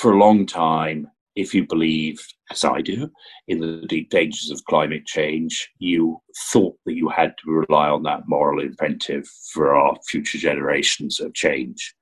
[0.00, 1.06] for a long time,
[1.36, 2.18] if you believe,
[2.50, 3.10] as I do,
[3.48, 8.02] in the deep dangers of climate change, you thought that you had to rely on
[8.04, 11.94] that moral incentive for our future generations of change.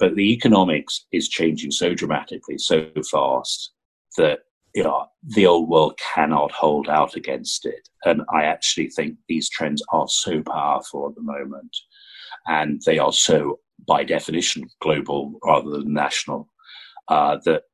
[0.00, 3.72] But the economics is changing so dramatically, so fast,
[4.16, 4.40] that
[4.74, 7.88] you know, the old world cannot hold out against it.
[8.04, 11.76] And I actually think these trends are so powerful at the moment.
[12.46, 16.48] And they are so, by definition, global rather than national,
[17.10, 17.64] uh, that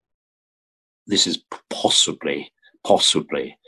[1.07, 2.51] this is possibly,
[2.85, 3.59] possibly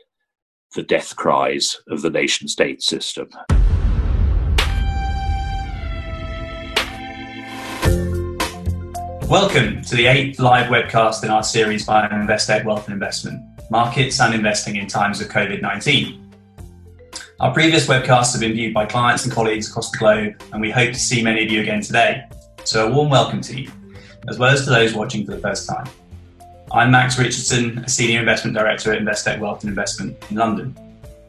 [0.75, 3.29] the death cries of the nation state system.
[9.29, 14.21] Welcome to the eighth live webcast in our series by Investec Wealth and Investment Markets
[14.21, 16.25] and Investing in Times of COVID 19.
[17.41, 20.71] Our previous webcasts have been viewed by clients and colleagues across the globe, and we
[20.71, 22.25] hope to see many of you again today.
[22.65, 23.71] So, a warm welcome to you,
[24.29, 25.89] as well as to those watching for the first time.
[26.71, 30.77] I'm Max Richardson, a Senior Investment Director at Investec Wealth and Investment in London.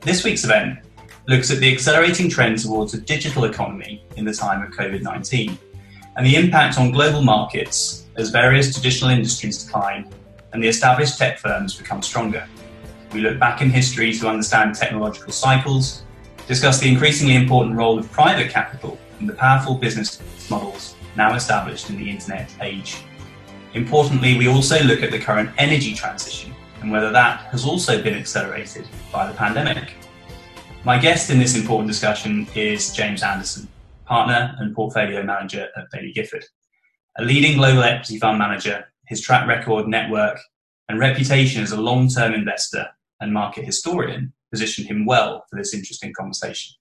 [0.02, 0.80] This week's event
[1.28, 5.58] looks at the accelerating trend towards a digital economy in the time of COVID 19
[6.18, 10.12] and the impact on global markets as various traditional industries decline
[10.52, 12.46] and the established tech firms become stronger.
[13.14, 16.04] We look back in history to understand technological cycles,
[16.48, 21.90] discuss the increasingly important role of private capital in the powerful business models now established
[21.90, 23.04] in the internet age.
[23.74, 28.16] Importantly, we also look at the current energy transition and whether that has also been
[28.16, 29.96] accelerated by the pandemic.
[30.86, 33.68] My guest in this important discussion is James Anderson,
[34.06, 36.46] partner and portfolio manager at Baillie Gifford.
[37.18, 40.40] A leading global equity fund manager, his track record, network,
[40.88, 42.88] and reputation as a long term investor
[43.20, 46.79] and market historian position him well for this interesting conversation.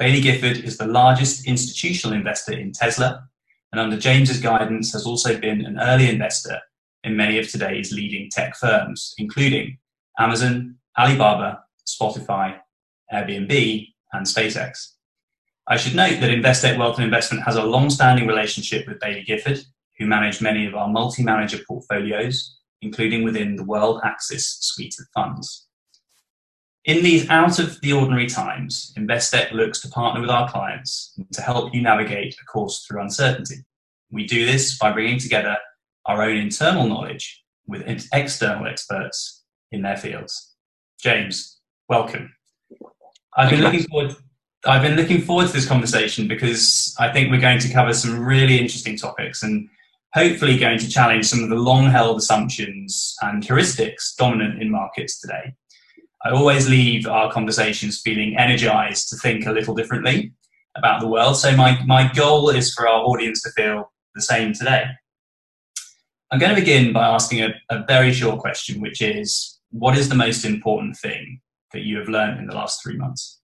[0.00, 3.28] Baillie Gifford is the largest institutional investor in Tesla
[3.70, 6.58] and under James's guidance has also been an early investor
[7.04, 9.76] in many of today's leading tech firms, including
[10.18, 12.58] Amazon, Alibaba, Spotify,
[13.12, 14.92] Airbnb, and SpaceX.
[15.68, 19.60] I should note that Investec Wealth and Investment has a long-standing relationship with Baillie Gifford,
[19.98, 25.66] who manage many of our multi-manager portfolios, including within the World Axis suite of funds.
[26.86, 31.42] In these out of the ordinary times, Investec looks to partner with our clients to
[31.42, 33.56] help you navigate a course through uncertainty.
[34.10, 35.58] We do this by bringing together
[36.06, 37.82] our own internal knowledge with
[38.12, 40.54] external experts in their fields.
[41.02, 42.32] James, welcome.
[43.36, 44.16] I've been looking forward.
[44.66, 48.24] I've been looking forward to this conversation because I think we're going to cover some
[48.24, 49.68] really interesting topics and
[50.14, 55.54] hopefully going to challenge some of the long-held assumptions and heuristics dominant in markets today.
[56.22, 60.32] I always leave our conversations feeling energized to think a little differently
[60.76, 61.36] about the world.
[61.36, 64.84] So my, my goal is for our audience to feel the same today.
[66.30, 70.08] I'm going to begin by asking a, a very short question, which is what is
[70.08, 71.40] the most important thing
[71.72, 73.40] that you have learned in the last three months?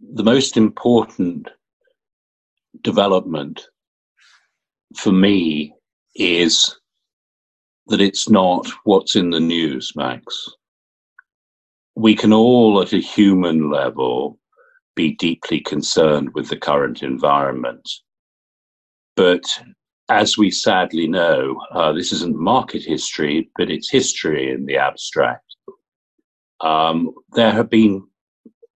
[0.00, 1.50] The most important
[2.82, 3.66] development
[4.96, 5.74] for me
[6.14, 6.78] is
[7.88, 10.48] that it's not what's in the news, Max.
[11.96, 14.38] We can all, at a human level,
[14.94, 17.88] be deeply concerned with the current environment.
[19.16, 19.44] But
[20.08, 25.44] as we sadly know, uh, this isn't market history, but it's history in the abstract.
[26.60, 28.06] Um, there have been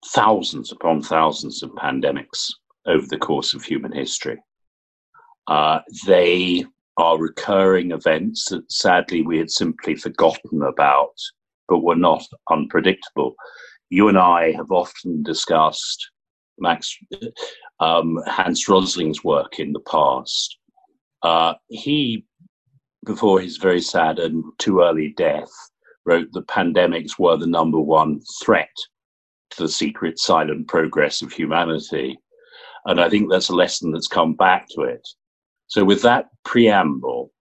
[0.07, 2.51] thousands upon thousands of pandemics
[2.85, 4.37] over the course of human history.
[5.47, 6.65] Uh, they
[6.97, 11.15] are recurring events that sadly we had simply forgotten about,
[11.67, 13.35] but were not unpredictable.
[13.89, 16.09] You and I have often discussed
[16.59, 16.97] Max
[17.79, 20.57] um, Hans Rosling's work in the past.
[21.23, 22.25] Uh, he,
[23.05, 25.51] before his very sad and too early death,
[26.05, 28.73] wrote that pandemics were the number one threat
[29.51, 32.19] to the secret silent progress of humanity.
[32.85, 35.07] And I think that's a lesson that's come back to it.
[35.73, 37.31] So, with that preamble,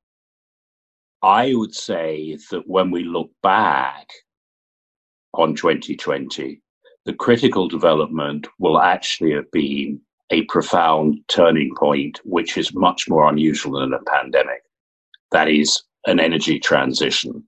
[1.22, 4.08] I would say that when we look back
[5.34, 6.62] on 2020,
[7.04, 13.28] the critical development will actually have been a profound turning point, which is much more
[13.28, 14.62] unusual than a pandemic.
[15.32, 17.44] That is an energy transition.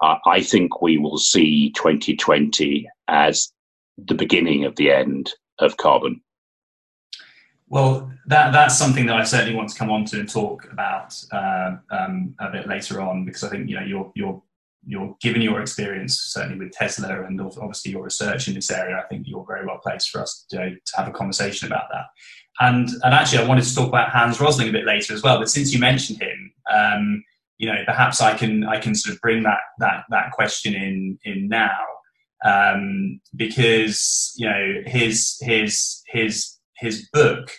[0.00, 3.52] Uh, I think we will see 2020 as
[3.98, 6.22] the beginning of the end of carbon.
[7.72, 11.18] Well, that that's something that I certainly want to come on to and talk about
[11.32, 14.42] uh, um, a bit later on because I think you know you're you're
[14.84, 18.98] you're given your experience certainly with Tesla and obviously your research in this area.
[18.98, 22.06] I think you're very well placed for us to, to have a conversation about that.
[22.60, 25.38] And and actually, I wanted to talk about Hans Rosling a bit later as well.
[25.38, 27.24] But since you mentioned him, Um,
[27.56, 31.18] you know, perhaps I can I can sort of bring that that that question in
[31.24, 31.80] in now
[32.44, 37.50] um, because you know his his his his book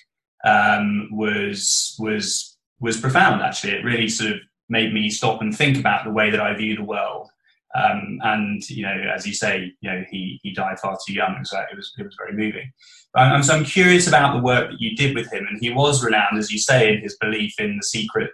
[0.46, 3.42] um, was was was profound.
[3.42, 4.38] Actually, it really sort of
[4.70, 7.30] made me stop and think about the way that I view the world.
[7.76, 11.44] Um, and you know, as you say, you know, he he died far too young,
[11.44, 12.72] so it was it was very moving.
[13.16, 16.04] Um, so I'm curious about the work that you did with him, and he was
[16.04, 18.30] renowned, as you say, in his belief in the secret,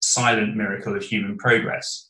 [0.00, 2.08] silent miracle of human progress.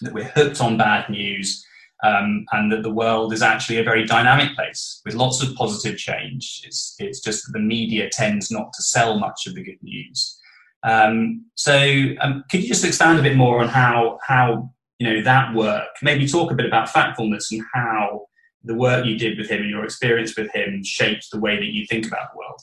[0.00, 1.64] That we're hooked on bad news,
[2.02, 5.98] um, and that the world is actually a very dynamic place with lots of positive
[5.98, 6.62] change.
[6.64, 10.38] It's it's just that the media tends not to sell much of the good news.
[10.82, 11.76] Um, so,
[12.20, 15.88] um, could you just expand a bit more on how how you know that work?
[16.02, 18.26] Maybe talk a bit about factfulness and how
[18.64, 21.72] the work you did with him and your experience with him shaped the way that
[21.72, 22.60] you think about the world.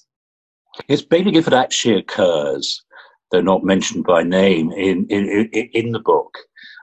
[0.88, 2.84] It's maybe if it actually occurs,
[3.32, 6.38] though not mentioned by name in in in, in the book.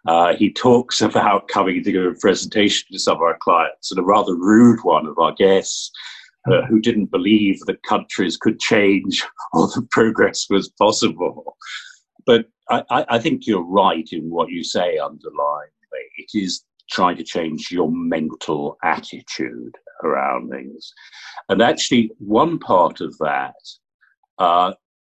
[0.06, 3.99] Uh, he talks about coming to give a presentation to some of our clients, and
[3.99, 5.91] a rather rude one of our guests
[6.51, 11.56] uh, who didn't believe that countries could change or that progress was possible.
[12.27, 16.05] But I, I think you're right in what you say underlyingly.
[16.17, 20.93] It is trying to change your mental attitude around things.
[21.49, 23.55] And actually, one part of that
[24.39, 24.73] uh,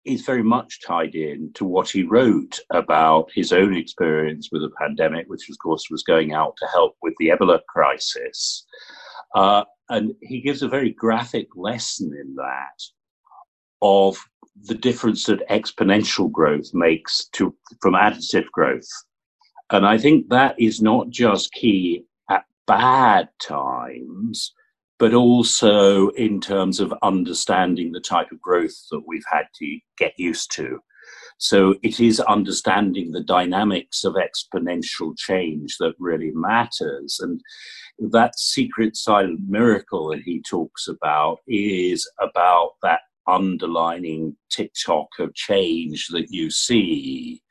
[0.06, 4.72] is very much tied in to what he wrote about his own experience with the
[4.80, 8.66] pandemic, which, of course, was going out to help with the Ebola crisis.
[9.34, 12.82] Uh, and he gives a very graphic lesson in that
[13.82, 14.18] of
[14.64, 18.88] the difference that exponential growth makes to from additive growth.
[19.72, 24.54] And I think that is not just key at bad times,
[24.98, 30.14] but also in terms of understanding the type of growth that we've had to get
[30.18, 30.80] used to.
[31.38, 37.20] So it is understanding the dynamics of exponential change that really matters.
[37.22, 37.42] And
[38.12, 46.08] that secret silent miracle that he talks about is about that underlining tick-tock of change
[46.10, 47.42] that you see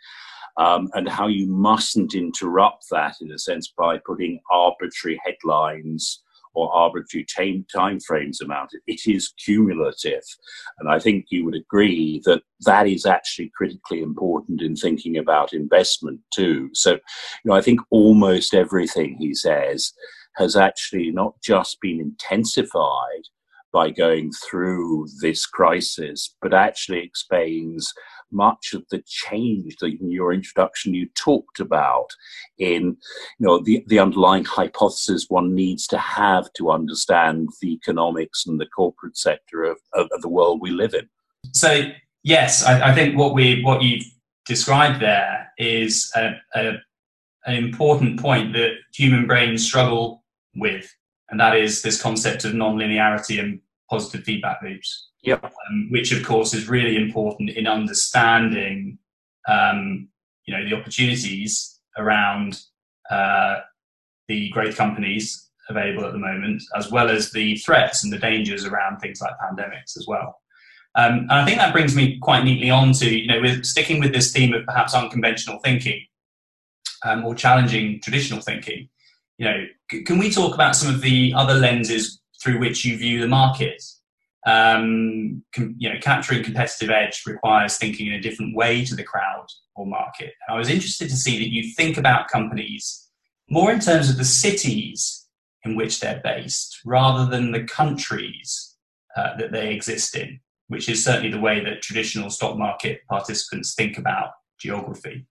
[0.56, 6.23] um, and how you mustn't interrupt that in a sense by putting arbitrary headlines
[6.55, 8.83] or arbitrary time, time frames around it.
[8.87, 10.23] It is cumulative.
[10.79, 15.53] And I think you would agree that that is actually critically important in thinking about
[15.53, 16.71] investment too.
[16.73, 16.99] So, you
[17.47, 19.93] know, I think almost everything he says
[20.37, 23.25] has actually not just been intensified
[23.73, 27.93] by going through this crisis, but actually explains
[28.35, 32.09] much of the change that in your introduction you talked about
[32.59, 32.97] in
[33.39, 38.61] you know the, the underlying hypothesis one needs to have to understand the economics and
[38.61, 41.09] the corporate sector of, of, of the world we live in.
[41.53, 41.91] So
[42.23, 44.05] yes, I, I, think what we what you've
[44.47, 46.73] described there is a, a,
[47.47, 50.25] an important point that human brains struggle
[50.57, 50.93] with,
[51.31, 53.61] and that is this concept of nonlinearity and
[53.91, 55.11] positive feedback loops.
[55.23, 55.45] Yep.
[55.45, 58.99] Um, which of course is really important in understanding,
[59.49, 60.09] um,
[60.47, 62.61] you know, the opportunities around
[63.11, 63.61] uh,
[64.29, 68.67] the growth companies available at the moment, as well as the threats and the dangers
[68.67, 70.41] around things like pandemics as well.
[70.97, 73.99] Um, and I think that brings me quite neatly on to, you know, with sticking
[74.01, 76.07] with this theme of perhaps unconventional thinking
[77.05, 78.89] um, or challenging traditional thinking.
[79.39, 82.96] You know, c- can we talk about some of the other lenses through which you
[82.96, 83.82] view the market?
[84.46, 89.03] Um, com- you know, capturing competitive edge requires thinking in a different way to the
[89.03, 90.32] crowd or market.
[90.46, 93.08] And I was interested to see that you think about companies
[93.48, 95.26] more in terms of the cities
[95.64, 98.76] in which they're based rather than the countries
[99.17, 103.74] uh, that they exist in, which is certainly the way that traditional stock market participants
[103.74, 105.26] think about geography.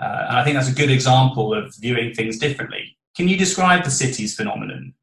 [0.00, 2.96] Uh, and I think that's a good example of viewing things differently.
[3.16, 4.94] Can you describe the cities phenomenon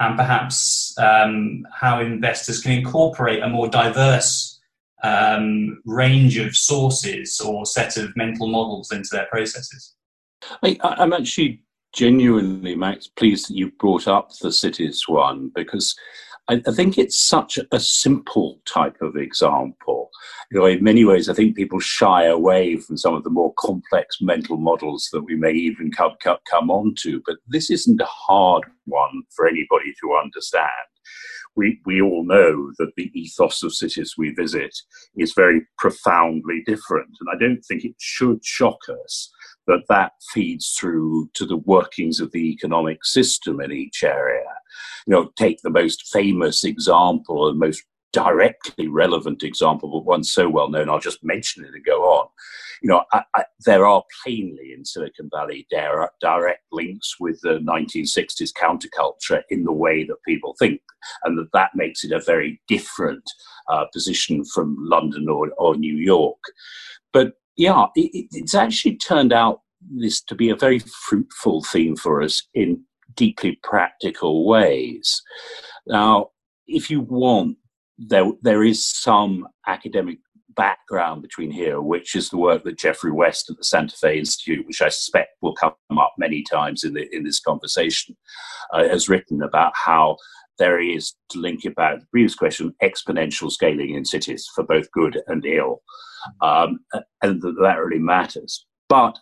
[0.00, 4.58] and perhaps um, how investors can incorporate a more diverse
[5.02, 9.94] um, range of sources or set of mental models into their processes.
[10.62, 15.94] I, am actually genuinely, Max, pleased that you brought up the cities one because
[16.48, 20.10] I, I think it's such a simple type of example.
[20.50, 23.52] You know, in many ways, I think people shy away from some of the more
[23.58, 27.22] complex mental models that we may even come, come, come on to.
[27.24, 30.70] But this isn't a hard one for anybody to understand.
[31.56, 34.76] We, we all know that the ethos of cities we visit
[35.16, 37.10] is very profoundly different.
[37.20, 39.30] And I don't think it should shock us
[39.66, 44.44] that that feeds through to the workings of the economic system in each area
[45.06, 50.24] you know, take the most famous example or the most directly relevant example, but one
[50.24, 52.28] so well known, I'll just mention it and go on,
[52.82, 57.58] you know, I, I, there are plainly in Silicon Valley direct, direct links with the
[57.58, 60.80] 1960s counterculture in the way that people think,
[61.24, 63.22] and that that makes it a very different
[63.68, 66.38] uh, position from London or, or New York.
[67.12, 69.60] But yeah, it, it's actually turned out
[69.96, 72.82] this to be a very fruitful theme for us in
[73.14, 75.22] deeply practical ways.
[75.86, 76.30] Now,
[76.66, 77.56] if you want,
[77.98, 80.18] there there is some academic
[80.56, 84.66] background between here, which is the work that Geoffrey West at the Santa Fe Institute,
[84.66, 88.16] which I suspect will come up many times in the, in this conversation,
[88.72, 90.16] uh, has written about how
[90.58, 94.64] there is to link it back to the previous question exponential scaling in cities for
[94.64, 95.82] both good and ill,
[96.42, 96.80] um,
[97.22, 98.66] and that, that really matters.
[98.88, 99.18] But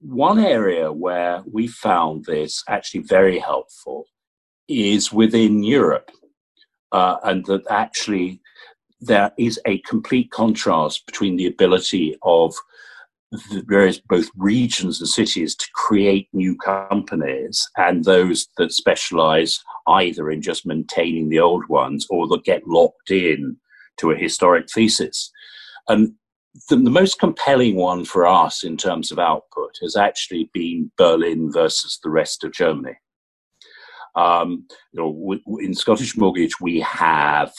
[0.00, 4.06] one area where we found this actually very helpful
[4.68, 6.10] is within Europe,
[6.92, 8.40] uh, and that actually
[9.00, 12.54] there is a complete contrast between the ability of
[13.50, 20.30] the various both regions and cities to create new companies and those that specialize either
[20.30, 23.56] in just maintaining the old ones or that get locked in
[23.96, 25.32] to a historic thesis.
[25.88, 26.14] And
[26.68, 31.50] the, the, most compelling one for us in terms of output has actually been Berlin
[31.52, 32.94] versus the rest of Germany.
[34.14, 37.52] Um, you know, w- in Scottish Mortgage, we have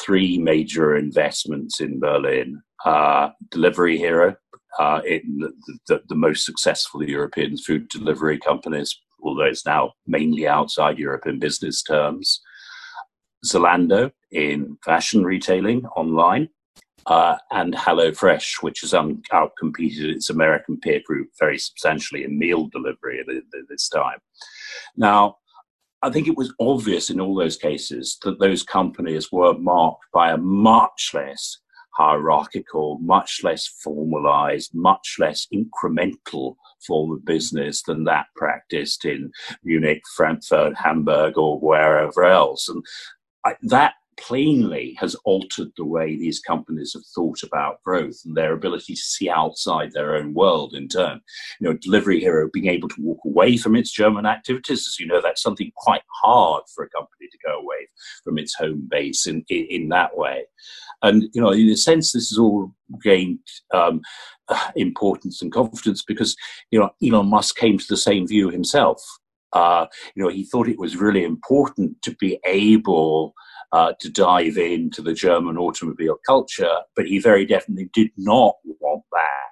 [0.00, 2.62] three major investments in Berlin.
[2.84, 4.36] Uh, Delivery Hero,
[4.78, 5.52] uh, in the,
[5.88, 11.40] the, the, most successful European food delivery companies, although it's now mainly outside Europe in
[11.40, 12.40] business terms.
[13.44, 16.48] Zalando in fashion retailing online,
[17.10, 22.68] uh, and HelloFresh, which has um, outcompeted its American peer group very substantially in meal
[22.68, 23.26] delivery at,
[23.68, 24.18] this time.
[24.96, 25.38] Now,
[26.02, 30.30] I think it was obvious in all those cases that those companies were marked by
[30.30, 31.58] a much less
[31.94, 36.54] hierarchical, much less formalized, much less incremental
[36.86, 39.32] form of business than that practiced in
[39.64, 42.68] Munich, Frankfurt, Hamburg, or wherever else.
[42.68, 42.84] And
[43.44, 48.52] I, that plainly has altered the way these companies have thought about growth and their
[48.52, 51.20] ability to see outside their own world in turn.
[51.58, 55.06] You know, Delivery Hero being able to walk away from its German activities, as you
[55.06, 57.88] know, that's something quite hard for a company to go away
[58.22, 60.44] from its home base in, in, in that way.
[61.02, 62.72] And, you know, in a sense, this has all
[63.02, 63.38] gained
[63.72, 64.02] um,
[64.76, 66.36] importance and confidence because,
[66.70, 69.02] you know, Elon Musk came to the same view himself.
[69.52, 73.34] Uh, you know, he thought it was really important to be able
[73.72, 79.04] uh, to dive into the German automobile culture, but he very definitely did not want
[79.12, 79.50] that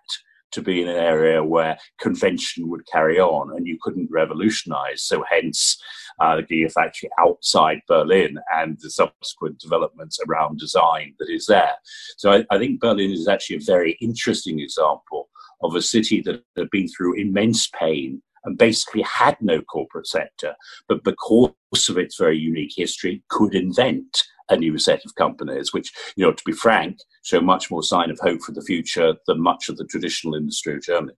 [0.50, 5.02] to be in an area where convention would carry on and you couldn't revolutionize.
[5.02, 5.80] So, hence
[6.20, 11.74] uh, the Gigafactory outside Berlin and the subsequent developments around design that is there.
[12.16, 15.28] So, I, I think Berlin is actually a very interesting example
[15.62, 20.54] of a city that had been through immense pain and basically had no corporate sector,
[20.88, 21.52] but because
[21.88, 26.32] of its very unique history, could invent a new set of companies, which, you know,
[26.32, 29.76] to be frank, show much more sign of hope for the future than much of
[29.76, 31.12] the traditional industry of Germany.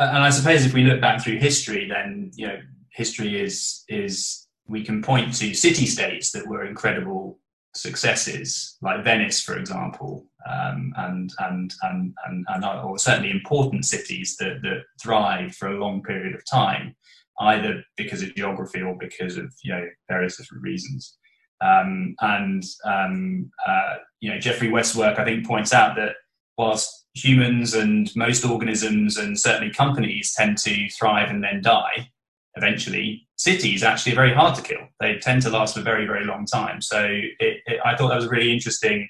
[0.00, 2.58] And I suppose if we look back through history, then you know,
[2.90, 7.38] history is is we can point to city states that were incredible
[7.76, 14.36] successes, like Venice, for example, um, and, and, and, and, and, or certainly important cities
[14.38, 16.94] that, that thrive for a long period of time,
[17.40, 21.16] either because of geography or because of you know various different reasons.
[21.60, 26.16] Um, and um, uh, you know, Geoffrey West's work, I think, points out that
[26.58, 32.10] whilst humans and most organisms and certainly companies tend to thrive and then die,
[32.56, 34.86] eventually cities actually are very hard to kill.
[35.00, 36.80] They tend to last for a very, very long time.
[36.80, 39.08] So it, it, I thought that was a really interesting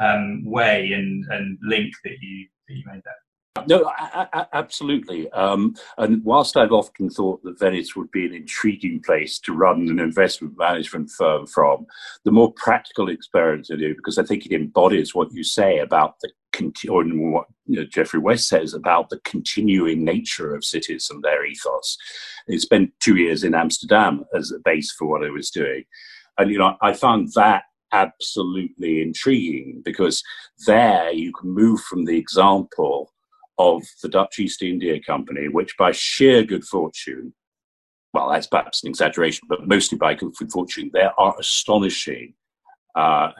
[0.00, 3.14] um, way and, and link that you, that you made there.
[3.68, 3.90] No,
[4.52, 5.30] absolutely.
[5.30, 9.88] Um, and whilst I've often thought that Venice would be an intriguing place to run
[9.88, 11.86] an investment management firm from,
[12.24, 16.20] the more practical experience I do, because I think it embodies what you say about
[16.20, 16.30] the
[16.88, 21.44] or what you know, Geoffrey West says about the continuing nature of cities and their
[21.44, 21.96] ethos.
[22.50, 25.84] I spent two years in Amsterdam as a base for what I was doing.
[26.38, 30.22] And, you know, I found that absolutely intriguing because
[30.66, 33.12] there you can move from the example
[33.58, 37.32] of the Dutch East India Company, which by sheer good fortune,
[38.12, 42.34] well, that's perhaps an exaggeration, but mostly by good fortune, there are astonishing
[42.94, 43.30] uh,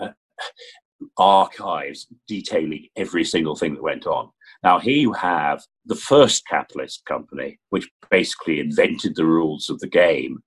[1.19, 4.31] archives detailing every single thing that went on.
[4.63, 9.89] Now, here you have the first capitalist company, which basically invented the rules of the
[9.89, 10.43] game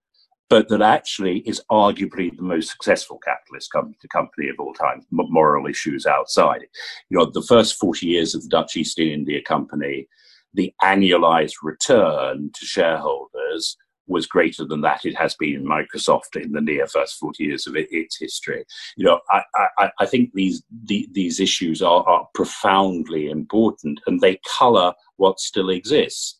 [0.50, 5.68] but that actually is arguably the most successful capitalist company, company of all time, moral
[5.68, 6.62] issues outside.
[7.10, 10.08] You know, the first 40 years of the Dutch East India Company,
[10.54, 13.78] the annualized return to shareholders
[14.10, 17.68] was greater than that it has been in Microsoft in the near first 40 years
[17.68, 18.66] of it, its history.
[18.98, 19.44] You know, I,
[19.78, 25.40] I, I think these, the, these issues are, are profoundly important and they color what
[25.40, 26.38] still exists.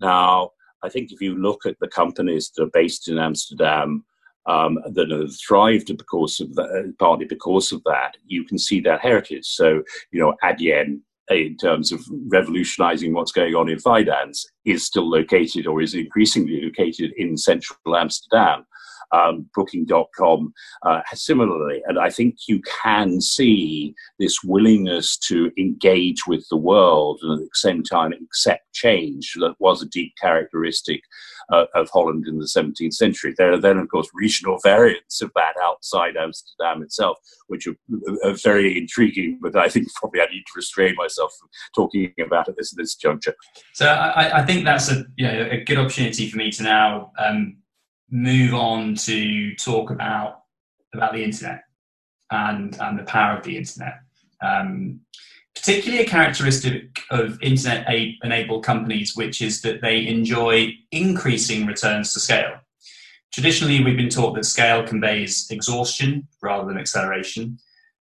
[0.00, 0.50] Now,
[0.82, 4.04] I think if you look at the companies that are based in Amsterdam
[4.46, 9.00] um, that have thrived because of that, partly because of that, you can see that
[9.00, 9.46] heritage.
[9.46, 15.08] So, you know, Adyen, in terms of revolutionizing what's going on in finance, is still
[15.08, 18.64] located or is increasingly located in central Amsterdam
[19.12, 20.52] um, Booking.com
[20.82, 21.82] uh, similarly.
[21.86, 27.44] And I think you can see this willingness to engage with the world and at
[27.44, 31.00] the same time accept change that was a deep characteristic
[31.52, 33.34] uh, of Holland in the 17th century.
[33.36, 37.76] There are then, of course, regional variants of that outside Amsterdam itself, which are,
[38.24, 42.48] are very intriguing, but I think probably I need to restrain myself from talking about
[42.48, 43.34] it this, this juncture.
[43.74, 47.12] So I, I think that's a, you know, a good opportunity for me to now
[47.18, 47.58] um,
[48.10, 50.42] move on to talk about
[50.94, 51.62] about the internet
[52.30, 53.94] and and the power of the internet.
[54.42, 55.00] Um,
[55.56, 57.86] particularly a characteristic of internet
[58.22, 62.60] enabled companies, which is that they enjoy increasing returns to scale.
[63.32, 67.58] Traditionally, we've been taught that scale conveys exhaustion rather than acceleration.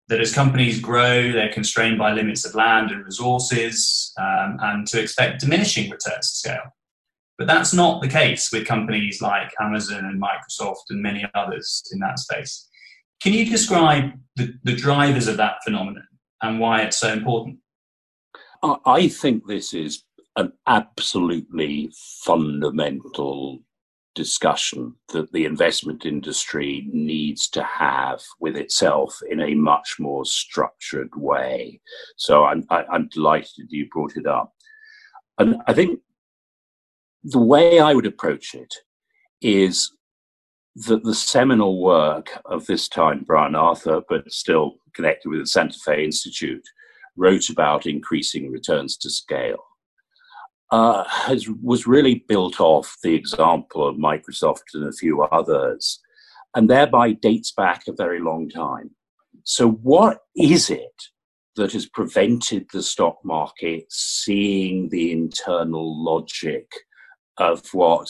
[0.10, 5.00] That as companies grow, they're constrained by limits of land and resources, um, and to
[5.00, 6.76] expect diminishing returns to scale.
[7.38, 12.00] But that's not the case with companies like Amazon and Microsoft and many others in
[12.00, 12.68] that space.
[13.22, 16.08] Can you describe the, the drivers of that phenomenon
[16.44, 17.58] and why it's so important?
[18.86, 20.04] I think this is
[20.36, 21.92] an absolutely
[22.24, 23.60] fundamental
[24.16, 31.10] discussion that the investment industry needs to have with itself in a much more structured
[31.16, 31.82] way.
[32.16, 34.54] So I'm, I, i am delighted you brought it up.
[35.40, 36.00] And I think
[37.24, 38.74] the way I would approach it
[39.42, 39.92] is
[40.76, 45.78] that the seminal work of this time, Brian Arthur, but still connected with the Santa
[45.86, 46.68] Fe Institute,
[47.16, 49.64] wrote about increasing returns to scale.
[50.72, 56.00] Uh, has, was really built off the example of Microsoft and a few others,
[56.56, 58.90] and thereby dates back a very long time.
[59.44, 61.04] So, what is it
[61.56, 66.66] that has prevented the stock market seeing the internal logic
[67.38, 68.08] of what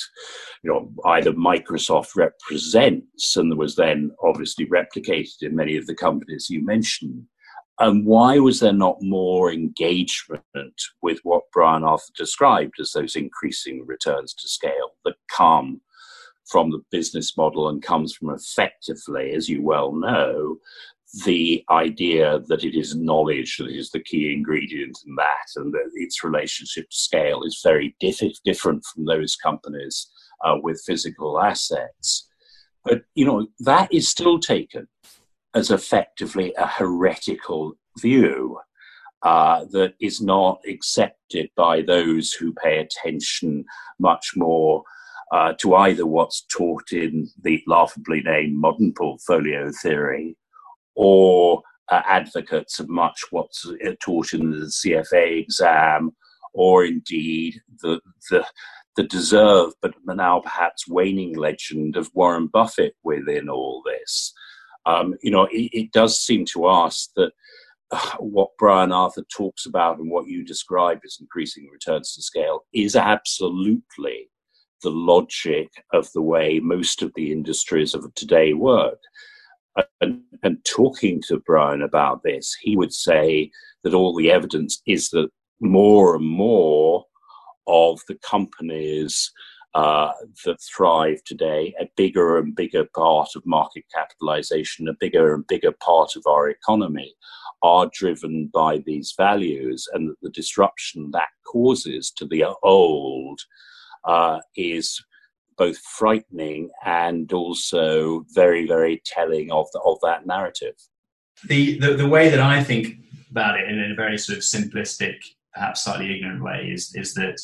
[0.64, 6.50] you know either Microsoft represents and was then obviously replicated in many of the companies
[6.50, 7.26] you mentioned.
[7.80, 10.44] And why was there not more engagement
[11.02, 15.82] with what Brian Arthur described as those increasing returns to scale that come
[16.46, 20.58] from the business model and comes from effectively, as you well know,
[21.26, 25.92] the idea that it is knowledge that is the key ingredient in that, and that
[25.94, 30.12] its relationship to scale is very diff- different from those companies
[30.44, 32.28] uh, with physical assets.
[32.84, 34.88] But you know that is still taken
[35.54, 38.60] as effectively a heretical view
[39.22, 43.64] uh, that is not accepted by those who pay attention
[44.00, 44.84] much more
[45.32, 50.36] uh, to either what's taught in the laughably named modern portfolio theory
[50.96, 56.12] or uh, advocates of much what's uh, taught in the CFA exam,
[56.54, 58.46] or indeed the, the,
[58.96, 64.34] the deserved but now perhaps waning legend of Warren Buffett within all this.
[64.86, 67.32] Um, you know, it, it, does seem to us that
[67.92, 72.66] uh, what Brian Arthur talks about and what you describe as increasing returns to scale
[72.74, 74.30] is absolutely
[74.84, 79.00] the logic of the way most of the industries of today work
[80.02, 83.50] and, and talking to Brian about this, he would say
[83.84, 85.30] that all the evidence is that
[85.60, 87.06] more and more
[87.68, 89.32] of the companies
[89.74, 90.12] uh,
[90.46, 95.72] that thrive today, a bigger and bigger part of market capitalization, a bigger and bigger
[95.72, 97.16] part of our economy,
[97.64, 103.40] are driven by these values, and that the disruption that causes to the old
[104.06, 105.04] uh, is
[105.58, 110.76] both frightening and also very, very telling of, the, of that narrative.
[111.48, 112.98] The, the, the way that I think
[113.32, 115.16] about it in a very sort of simplistic,
[115.54, 117.40] perhaps slightly ignorant way is, is that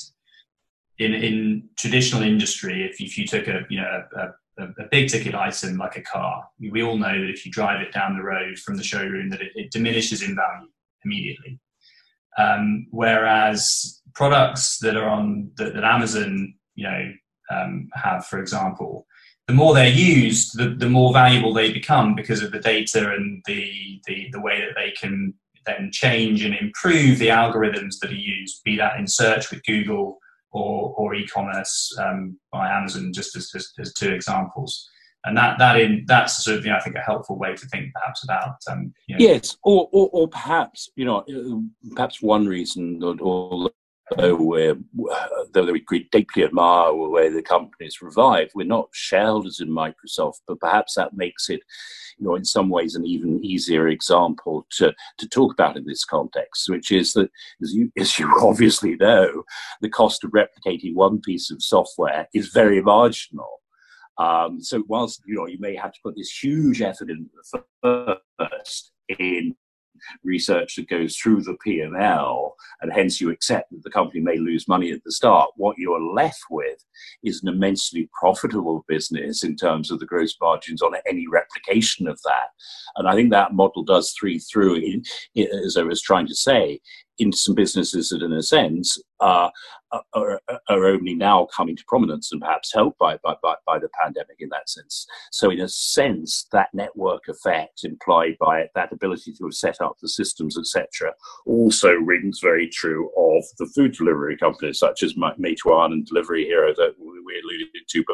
[0.99, 5.09] in, in traditional industry, if, if you took a, you know, a, a, a big
[5.09, 8.23] ticket item like a car, we all know that if you drive it down the
[8.23, 10.67] road from the showroom, that it, it diminishes in value
[11.05, 11.59] immediately.
[12.37, 17.11] Um, whereas products that are on that, that Amazon, you know,
[17.49, 19.05] um, have, for example,
[19.47, 23.41] the more they're used, the, the more valuable they become because of the data and
[23.47, 25.33] the, the, the way that they can
[25.65, 30.19] then change and improve the algorithms that are used, be that in search with Google
[30.51, 34.87] or, or e-commerce um, by Amazon, just as, as, as, two examples.
[35.25, 37.65] And that that in that's sort of you know, I think a helpful way to
[37.67, 42.21] think perhaps about um, you know, yes, or, or, or perhaps you know uh, perhaps
[42.21, 43.69] one reason or, or
[44.17, 50.59] though we deeply admire the way the companies revive, we're not shareholders in Microsoft, but
[50.59, 51.61] perhaps that makes it,
[52.17, 56.05] you know, in some ways an even easier example to, to talk about in this
[56.05, 57.29] context, which is that,
[57.61, 59.43] as you, as you obviously know,
[59.81, 63.59] the cost of replicating one piece of software is very marginal.
[64.17, 67.29] Um, so whilst you know you may have to put this huge effort in
[67.81, 69.55] first in
[70.23, 74.67] research that goes through the P&L, and hence you accept that the company may lose
[74.67, 75.49] money at the start.
[75.55, 76.83] What you're left with
[77.23, 82.19] is an immensely profitable business in terms of the gross margins on any replication of
[82.23, 82.49] that.
[82.95, 85.03] And I think that model does three through, in,
[85.65, 86.79] as I was trying to say,
[87.19, 89.49] into some businesses that, in a sense, uh,
[90.13, 93.89] are, are, only now coming to prominence and perhaps helped by, by, by, by, the
[94.01, 95.05] pandemic in that sense.
[95.31, 99.81] So, in a sense, that network effect implied by it, that ability to have set
[99.81, 101.13] up the systems, etc.,
[101.45, 106.73] also rings very true of the food delivery companies such as Meituan and Delivery Hero
[106.75, 108.05] that we alluded to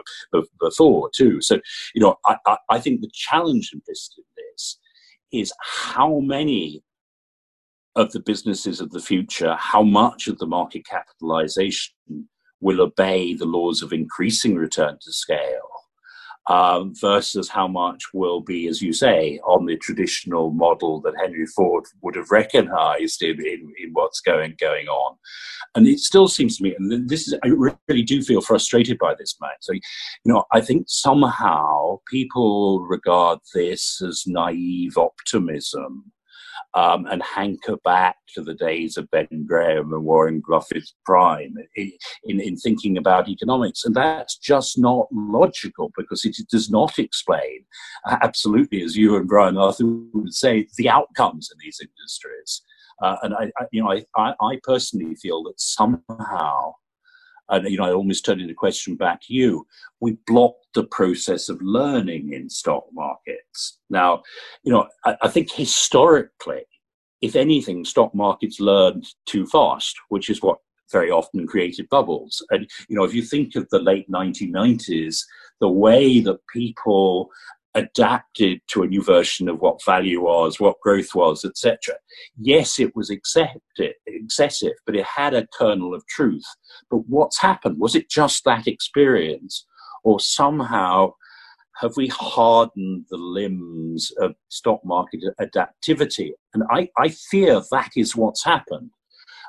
[0.59, 1.41] before, too.
[1.41, 1.59] So,
[1.93, 4.09] you know, I, I think the challenge in this
[5.31, 6.83] is how many
[7.95, 11.93] of the businesses of the future, how much of the market capitalization
[12.62, 15.69] will obey the laws of increasing return to scale
[16.47, 21.47] um, versus how much will be, as you say, on the traditional model that Henry
[21.47, 25.17] Ford would have recognized in, in, in what's going going on.
[25.73, 29.15] And it still seems to me, and this is, I really do feel frustrated by
[29.17, 29.58] this, Matt.
[29.62, 29.81] So, you
[30.25, 36.12] know, I think somehow people regard this as naive optimism
[36.75, 41.91] um, and hanker back to the days of Ben Graham and Warren Buffett's prime in,
[42.25, 43.85] in, in, thinking about economics.
[43.85, 47.65] And that's just not logical because it does not explain,
[48.05, 52.61] uh, absolutely, as you and Brian Arthur would say, the outcomes in these industries.
[53.01, 56.73] Uh, and I, I, you know, I, I personally feel that somehow
[57.49, 59.65] and you know, I almost turned the question back to you.
[59.99, 63.79] We blocked the process of learning in stock markets.
[63.89, 64.23] Now,
[64.63, 66.63] you know, I, I think historically,
[67.21, 70.60] if anything, stock markets learned too fast, which is what
[70.91, 72.45] very often created bubbles.
[72.51, 75.19] And you know, if you think of the late 1990s,
[75.62, 77.29] the way that people
[77.75, 81.95] adapted to a new version of what value was, what growth was, etc.
[82.38, 86.45] Yes, it was accepted, excessive, but it had a kernel of truth.
[86.89, 87.77] But what's happened?
[87.79, 89.65] Was it just that experience?
[90.03, 91.13] Or somehow
[91.81, 96.31] have we hardened the limbs of stock market adaptivity?
[96.53, 98.91] And I, I fear that is what's happened.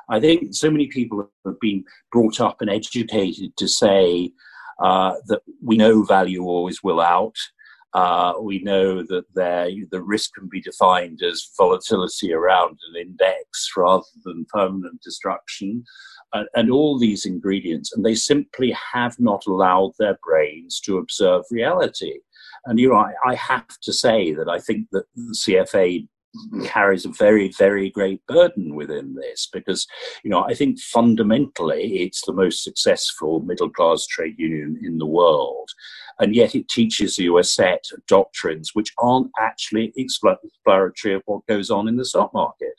[0.09, 4.31] I think so many people have been brought up and educated to say
[4.81, 7.35] uh, that we know value always will out
[7.93, 13.71] uh, we know that there, the risk can be defined as volatility around an index
[13.75, 15.83] rather than permanent destruction,
[16.33, 17.93] and, and all these ingredients.
[17.93, 22.19] And they simply have not allowed their brains to observe reality.
[22.65, 26.07] And you know, I, I have to say that I think that the CFA
[26.65, 29.87] carries a very, very great burden within this because,
[30.23, 35.05] you know, I think fundamentally it's the most successful middle class trade union in the
[35.05, 35.69] world.
[36.19, 41.45] And yet it teaches you a set of doctrines which aren't actually explanatory of what
[41.47, 42.73] goes on in the stock market.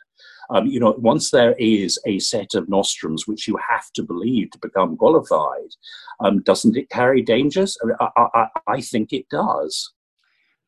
[0.51, 4.51] Um, you know, once there is a set of nostrums which you have to believe
[4.53, 5.75] to become qualified,
[6.21, 7.77] um, doesn't it carry dangers?
[8.01, 9.93] I, I, I, I think it does.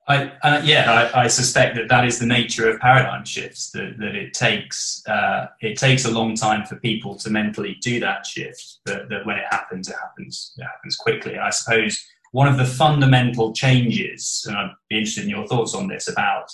[0.09, 3.71] I, uh, yeah, I, I, suspect that that is the nature of paradigm shifts.
[3.71, 8.01] That, that it takes uh, it takes a long time for people to mentally do
[8.01, 8.81] that shift.
[8.85, 11.39] But that when it happens, it happens it happens quickly.
[11.39, 15.89] I suppose one of the fundamental changes, and I'd be interested in your thoughts on
[15.89, 16.51] this about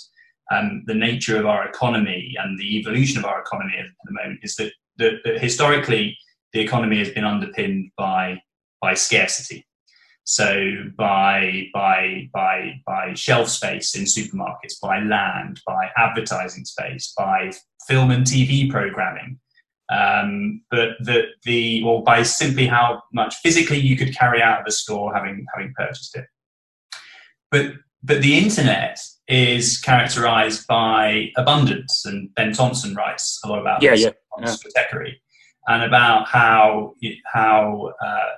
[0.51, 4.39] um, the nature of our economy and the evolution of our economy at the moment,
[4.43, 6.17] is that, that, that historically
[6.53, 8.41] the economy has been underpinned by
[8.81, 9.65] by scarcity.
[10.23, 17.51] So by by by by shelf space in supermarkets, by land, by advertising space, by
[17.87, 19.39] film and TV programming,
[19.89, 24.65] um, but the the or by simply how much physically you could carry out of
[24.65, 26.25] the store having having purchased it.
[27.51, 27.73] But
[28.03, 33.91] but the internet is characterized by abundance, and Ben Thompson writes a lot about yeah,
[33.91, 34.49] this yeah, on yeah.
[35.67, 36.93] and about how
[37.25, 38.31] how uh,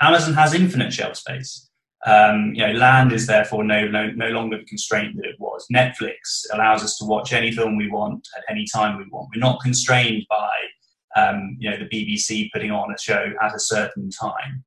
[0.00, 1.68] Amazon has infinite shelf space.
[2.04, 5.66] Um, you know, land is therefore no, no, no longer the constraint that it was.
[5.72, 9.28] Netflix allows us to watch any film we want at any time we want.
[9.32, 10.50] We're not constrained by,
[11.16, 14.64] um, you know, the BBC putting on a show at a certain time.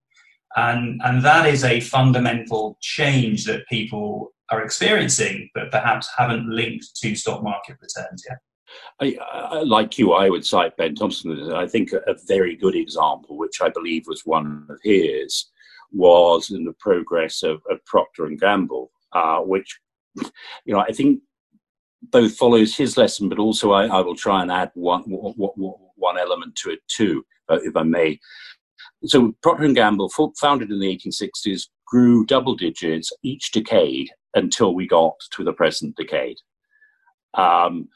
[0.55, 6.95] And, and that is a fundamental change that people are experiencing, but perhaps haven't linked
[7.01, 8.37] to stock market returns yet.
[9.01, 11.51] I, I, like you, I would cite Ben Thompson.
[11.53, 15.45] I think a, a, very good example, which I believe was one of his,
[15.91, 19.79] was in the progress of, of Procter and Gamble, uh, which
[20.15, 21.21] you know I think
[22.11, 26.17] both follows his lesson, but also I, I will try and add one, one, one
[26.19, 28.19] element to it too, uh, if I may.
[29.05, 34.87] So Procter and Gamble, founded in the 1860s, grew double digits each decade until we
[34.87, 36.37] got to the present decade.
[37.33, 37.89] Um,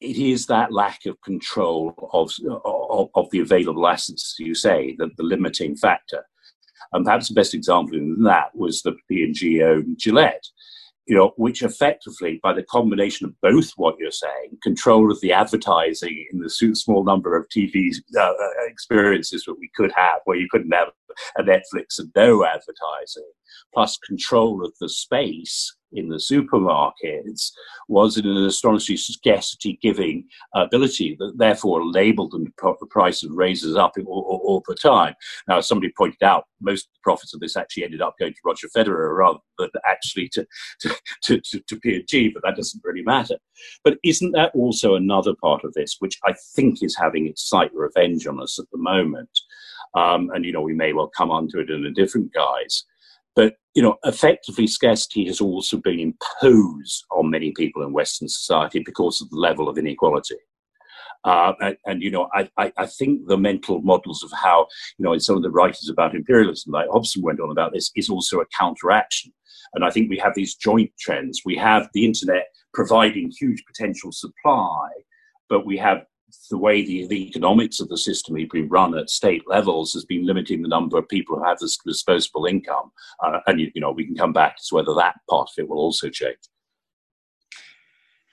[0.00, 2.32] it is that lack of control of,
[2.64, 6.24] of, of the available assets, you say, that the limiting factor.
[6.92, 10.46] And perhaps the best example in that was the P&G owned Gillette,
[11.06, 15.32] you know, which effectively, by the combination of both what you're saying, control of the
[15.32, 18.32] advertising in the small number of TV uh, uh,
[18.68, 20.88] experiences that we could have, where you couldn't have
[21.36, 23.30] a Netflix and no advertising,
[23.74, 27.50] plus control of the space in the supermarkets
[27.88, 30.24] was in an astonishing scarcity giving
[30.54, 35.14] ability that therefore labeled them the price of raises up all, all, all, the time.
[35.48, 38.32] Now, as somebody pointed out, most of the profits of this actually ended up going
[38.32, 40.46] to Roger Federer rather than actually to,
[40.80, 43.36] to, to, to, to P&G, but that doesn't really matter.
[43.84, 47.70] But isn't that also another part of this, which I think is having its slight
[47.74, 49.30] revenge on us at the moment?
[49.94, 52.84] Um, and, you know, we may well come onto it in a different guise.
[53.34, 58.82] But, you know, effectively scarcity has also been imposed on many people in Western society
[58.84, 60.36] because of the level of inequality.
[61.24, 64.66] Uh, and, and, you know, I, I, I, think the mental models of how,
[64.98, 67.92] you know, in some of the writers about imperialism, like Hobson went on about this,
[67.94, 69.32] is also a counteraction.
[69.74, 71.42] And I think we have these joint trends.
[71.44, 74.88] We have the internet providing huge potential supply,
[75.48, 76.04] but we have
[76.50, 80.04] the way the, the economics of the system has been run at state levels has
[80.04, 82.92] been limiting the number of people who have this disposable income.
[83.22, 85.68] Uh, and, you, you know, we can come back to whether that part of it
[85.68, 86.38] will also change.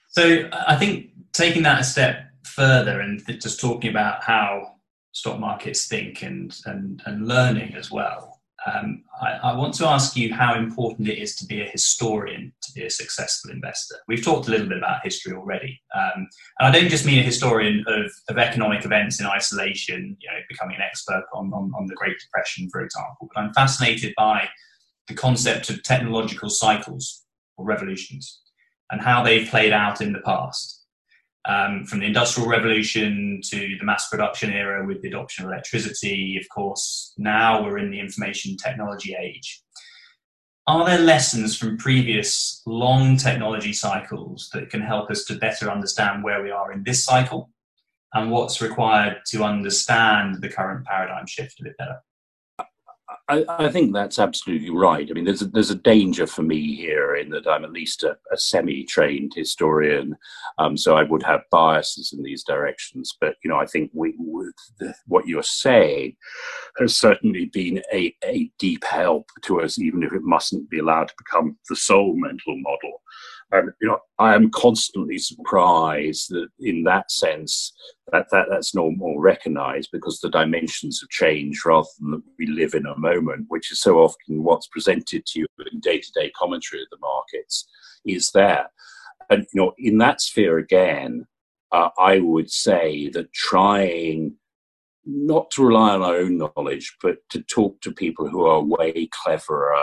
[0.09, 4.75] So I think taking that a step further and just talking about how
[5.11, 8.28] stock markets think and, and, and learning as well,
[8.65, 12.51] um, I, I, want to ask you how important it is to be a historian
[12.61, 13.95] to be a successful investor.
[14.07, 16.27] We've talked a little bit about history already, um,
[16.59, 20.39] and I don't just mean a historian of, of economic events in isolation, you know,
[20.49, 23.29] becoming an expert on, on, on the Great Depression, for example.
[23.33, 24.49] But I'm fascinated by
[25.07, 27.23] the concept of technological cycles
[27.57, 28.41] or revolutions
[28.91, 30.78] and how they've played out in the past
[31.45, 36.37] um, from the Industrial Revolution to the mass production era with the adoption of electricity,
[36.39, 39.61] of course, now we're in the information technology age.
[40.67, 46.23] Are there lessons from previous long technology cycles that can help us to better understand
[46.23, 47.49] where we are in this cycle
[48.13, 51.99] and what's required to understand the current paradigm shift a bit better?
[53.29, 55.07] I, I, think that's absolutely right.
[55.09, 58.03] I mean, there's a, there's a danger for me here in that I'm at least
[58.03, 60.17] a, a semi-trained historian,
[60.57, 63.15] um, so I would have biases in these directions.
[63.21, 64.15] But you know, I think we,
[64.79, 66.15] the, what you're saying
[66.79, 71.09] has certainly been a, a deep help to us, even if it mustn't be allowed
[71.09, 73.01] to become the sole mental model.
[73.51, 77.73] And you know, I am constantly surprised that, in that sense,
[78.11, 82.45] that, that that's no more recognised because the dimensions have changed rather than that we
[82.45, 86.83] live in a moment, which is so often what's presented to you in day-to-day commentary
[86.83, 87.67] of the markets
[88.05, 88.69] is there.
[89.29, 91.25] And you know, in that sphere again,
[91.71, 94.35] uh, I would say that trying
[95.05, 99.09] not to rely on our own knowledge, but to talk to people who are way
[99.11, 99.75] cleverer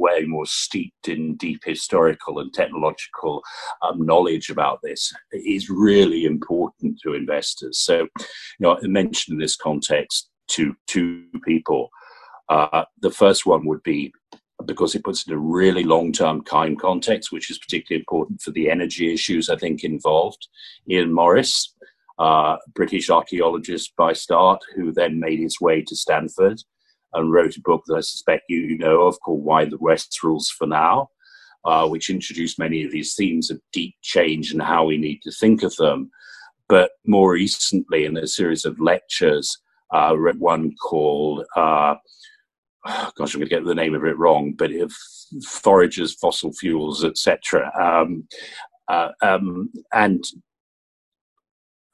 [0.00, 3.42] way more steeped in deep historical and technological
[3.82, 7.78] um, knowledge about this is really important to investors.
[7.78, 11.90] So, you know, I mentioned in this context to two people.
[12.48, 14.12] Uh, the first one would be
[14.66, 18.68] because it puts in a really long-term time context, which is particularly important for the
[18.70, 20.48] energy issues I think involved.
[20.88, 21.74] Ian Morris,
[22.18, 26.60] uh, British archaeologist by start, who then made his way to Stanford
[27.14, 30.22] and wrote a book that I suspect you you know of called Why the West
[30.22, 31.10] Rules for Now,
[31.64, 35.32] uh, which introduced many of these themes of deep change and how we need to
[35.32, 36.10] think of them.
[36.68, 39.58] But more recently, in a series of lectures,
[39.92, 41.96] uh, one called, uh,
[42.86, 44.92] gosh, I'm going to get the name of it wrong, but if
[45.44, 47.72] foragers, fossil fuels, etc.
[47.80, 48.26] Um,
[48.88, 50.24] uh, um, and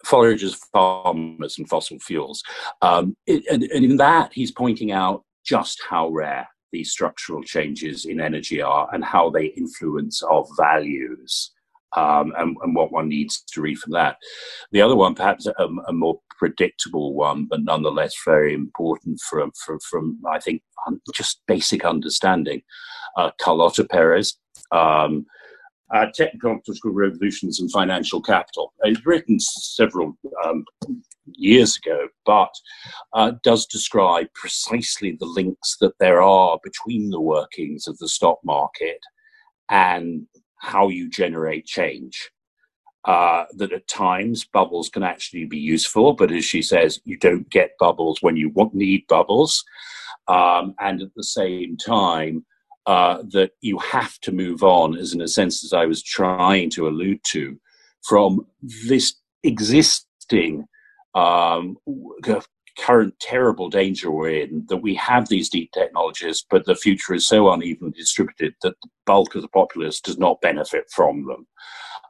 [0.07, 2.42] foragers, farmers, and fossil fuels.
[2.83, 8.05] Um, it, and, and in that, he's pointing out just how rare these structural changes
[8.05, 11.53] in energy are and how they influence our values
[11.97, 14.16] um, and, and, what one needs to read from that.
[14.73, 15.53] The other one, perhaps a,
[15.88, 20.62] a more predictable one, but nonetheless very important from, from, from I think,
[21.14, 22.62] just basic understanding.
[23.16, 24.37] Uh, Carlota Perez,
[24.73, 25.25] um,
[25.94, 28.72] uh, Technological Revolutions and Financial Capital.
[28.83, 30.64] It's written several um,
[31.27, 32.53] years ago, but
[33.12, 38.38] uh, does describe precisely the links that there are between the workings of the stock
[38.44, 39.01] market
[39.70, 40.27] and
[40.61, 42.31] how you generate change.
[43.05, 47.49] Uh, that at times bubbles can actually be useful, but as she says, you don't
[47.51, 49.62] get bubbles when you want, need bubbles.
[50.27, 52.44] Um, and at the same time,
[52.87, 56.70] uh, that you have to move on, as in a sense as I was trying
[56.70, 57.59] to allude to,
[58.05, 58.46] from
[58.88, 60.66] this existing
[61.14, 61.77] um,
[62.79, 67.27] current terrible danger we're in that we have these deep technologies, but the future is
[67.27, 71.46] so unevenly distributed that the bulk of the populace does not benefit from them.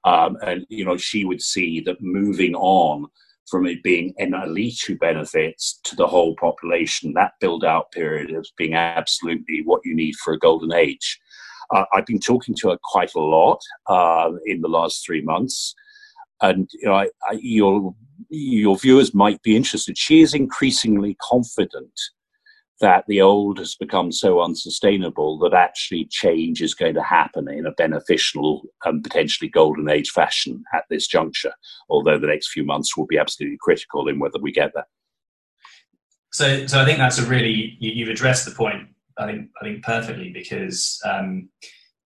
[0.04, 3.06] Um, and you know, she would see that moving on
[3.48, 8.35] from it being an elite who benefits to the whole population, that build out period
[8.35, 11.18] as being absolutely what you need for a golden age.
[11.74, 15.74] Uh, I've been talking to her quite a lot uh, in the last three months
[16.42, 17.94] and you know, I, I, your
[18.28, 19.96] your viewers might be interested.
[19.96, 21.92] She is increasingly confident
[22.80, 27.66] that the old has become so unsustainable that actually change is going to happen in
[27.66, 31.52] a beneficial and potentially golden age fashion at this juncture.
[31.88, 34.86] Although the next few months will be absolutely critical in whether we get there.
[36.32, 38.88] So, so I think that's a really you, have addressed the point.
[39.18, 41.00] I think I think perfectly because.
[41.04, 41.48] Um,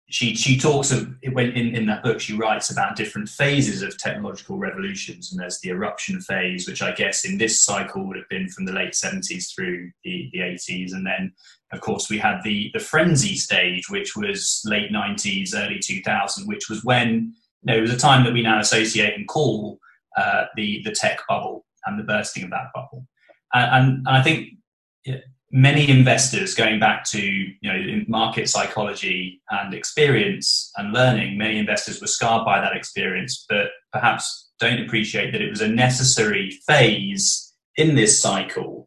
[0.08, 3.98] she she talks of when in, in that book she writes about different phases of
[3.98, 8.28] technological revolutions and there's the eruption phase which i guess in this cycle would have
[8.28, 11.32] been from the late 70s through the, the 80s and then
[11.72, 16.68] of course we had the the frenzy stage which was late 90s early 2000 which
[16.70, 19.78] was when you know, it was a time that we now associate and call
[20.16, 23.06] uh, the the tech bubble and the bursting of that bubble.
[23.52, 24.50] And, and, and i think
[25.56, 31.98] many investors going back to you know market psychology and experience and learning many investors
[31.98, 37.54] were scarred by that experience but perhaps don't appreciate that it was a necessary phase
[37.76, 38.86] in this cycle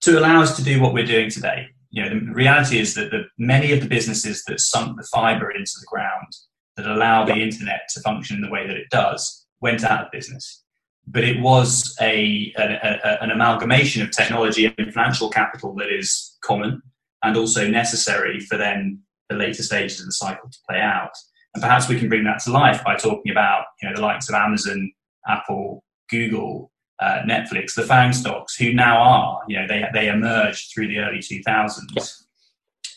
[0.00, 1.68] to allow us to do what we're doing today.
[1.90, 5.52] You know the reality is that the, many of the businesses that sunk the fiber
[5.52, 6.32] into the ground
[6.76, 10.64] that allow the internet to function the way that it does went out of business
[11.12, 16.36] but it was a, a, a, an amalgamation of technology and financial capital that is
[16.42, 16.80] common
[17.24, 21.10] and also necessary for then the later stages of the cycle to play out.
[21.54, 24.28] And perhaps we can bring that to life by talking about you know the likes
[24.28, 24.92] of Amazon,
[25.26, 26.70] Apple, Google,
[27.00, 30.98] uh, Netflix, the FANG stocks, who now are you know they they emerged through the
[30.98, 32.02] early 2000s yeah.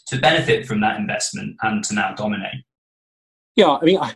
[0.08, 2.64] to benefit from that investment and to now dominate.
[3.56, 4.16] Yeah, I mean, I,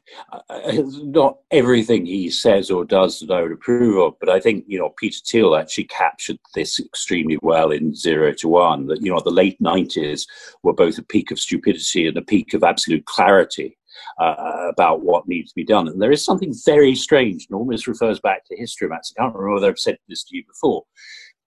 [0.49, 4.65] I, not everything he says or does that I would approve of, but I think
[4.67, 8.87] you know Peter Thiel actually captured this extremely well in Zero to One.
[8.87, 10.25] That you know the late nineties
[10.63, 13.77] were both a peak of stupidity and a peak of absolute clarity
[14.19, 15.87] uh, about what needs to be done.
[15.87, 19.13] And there is something very strange, and almost refers back to history, Max.
[19.15, 20.83] I can't remember whether I've said this to you before,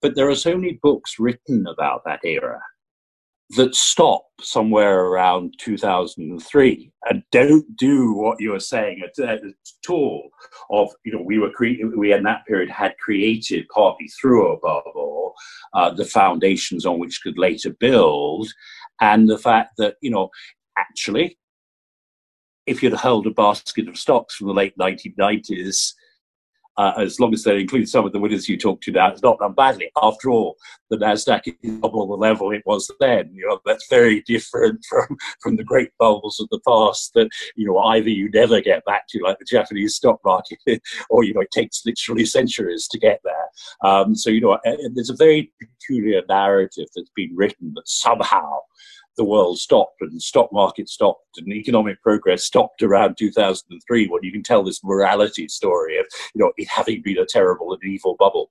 [0.00, 2.60] but there are so many books written about that era
[3.56, 9.40] that stop somewhere around 2003 and don't do what you're saying at, at
[9.88, 10.30] all
[10.70, 14.60] of you know we were cre- we in that period had created partly through a
[14.60, 15.34] bubble
[15.74, 18.48] uh, the foundations on which could later build
[19.00, 20.30] and the fact that you know
[20.78, 21.36] actually
[22.66, 25.92] if you'd held a basket of stocks from the late 1990s
[26.76, 29.22] uh, as long as they include some of the winners you talked to now, it's
[29.22, 29.90] not done badly.
[30.02, 30.56] After all,
[30.88, 33.30] the Nasdaq is double the level it was then.
[33.32, 37.12] You know that's very different from from the great bubbles of the past.
[37.14, 40.58] That you know either you never get back to, like the Japanese stock market,
[41.10, 43.90] or you know it takes literally centuries to get there.
[43.90, 44.58] Um, so you know
[44.94, 48.60] there's a very peculiar narrative that's been written that somehow
[49.16, 54.32] the world stopped and stock market stopped and economic progress stopped around 2003 when you
[54.32, 58.16] can tell this morality story of you know it having been a terrible and evil
[58.18, 58.50] bubble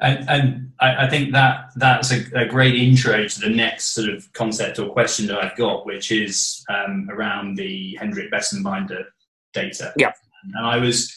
[0.00, 4.08] and, and I, I, think that that's a, a, great intro to the next sort
[4.08, 9.06] of concept or question that I've got, which is um, around the Hendrik Bessembinder
[9.52, 9.92] data.
[9.96, 10.12] Yeah.
[10.44, 11.12] And I was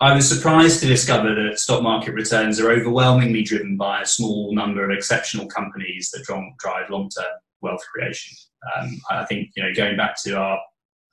[0.00, 4.52] I was surprised to discover that stock market returns are overwhelmingly driven by a small
[4.54, 6.24] number of exceptional companies that
[6.58, 7.24] drive long-term
[7.62, 8.36] wealth creation.
[8.76, 10.58] Um, I think you know going back to our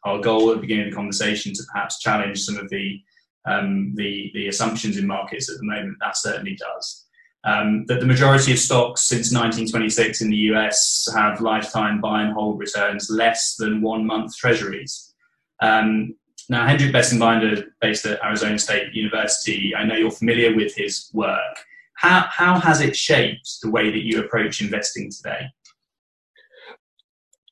[0.03, 2.99] our goal at the beginning of the conversation to perhaps challenge some of the
[3.45, 7.05] um, the the assumptions in markets at the moment that certainly does.
[7.43, 12.34] um, that the majority of stocks since 1926 in the US have lifetime buy and
[12.34, 15.13] hold returns less than one month treasuries.
[15.61, 16.15] Um,
[16.51, 21.55] now, Hendrik Bessembinder, based at Arizona State University, I know you're familiar with his work.
[21.93, 25.45] How, how has it shaped the way that you approach investing today?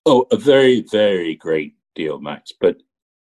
[0.06, 2.52] Oh, a very, very great deal, Max.
[2.60, 2.76] But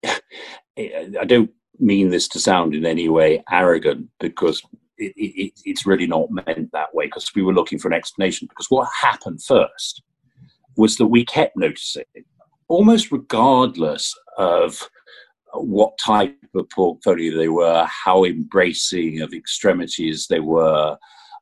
[0.03, 4.63] I don't mean this to sound in any way arrogant because
[4.97, 8.47] it, it, it's really not meant that way because we were looking for an explanation.
[8.47, 10.01] Because what happened first
[10.75, 12.03] was that we kept noticing,
[12.67, 14.89] almost regardless of
[15.65, 20.97] what type of portfolio they were, how embracing of extremities they were,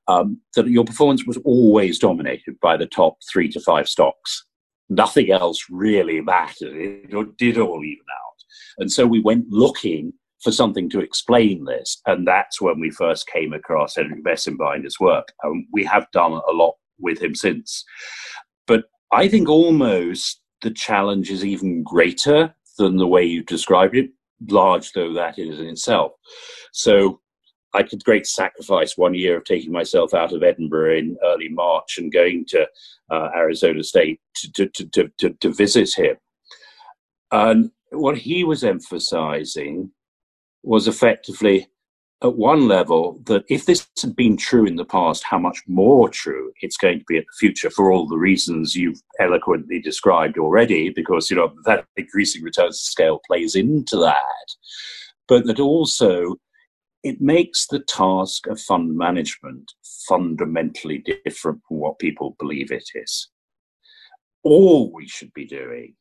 [0.08, 4.46] um, that your performance was always dominated by the top three to five stocks.
[4.90, 6.76] Nothing else really mattered.
[6.76, 8.44] It did all even out.
[8.78, 12.02] And so we went looking for something to explain this.
[12.06, 15.34] And that's when we first came across Hendrik Bessembinder's work.
[15.44, 17.84] Um, we have done a lot with him since.
[18.68, 24.10] But I think almost the challenge is even greater than the way you described it,
[24.50, 26.14] large though that is in itself.
[26.74, 27.22] So
[27.74, 31.98] I could great sacrifice one year of taking myself out of Edinburgh in early March
[31.98, 32.66] and going to
[33.12, 36.16] uh, Arizona State to, to, to, to, to visit him.
[37.32, 39.92] And what he was emphasizing
[40.64, 41.68] was effectively
[42.26, 46.10] at one level that if this had been true in the past, how much more
[46.10, 50.38] true it's going to be in the future for all the reasons you've eloquently described
[50.38, 54.48] already, because you know that increasing returns to scale plays into that.
[55.28, 56.36] But that also
[57.04, 59.72] it makes the task of fund management
[60.08, 63.30] fundamentally different from what people believe it is.
[64.44, 65.94] All we should be doing,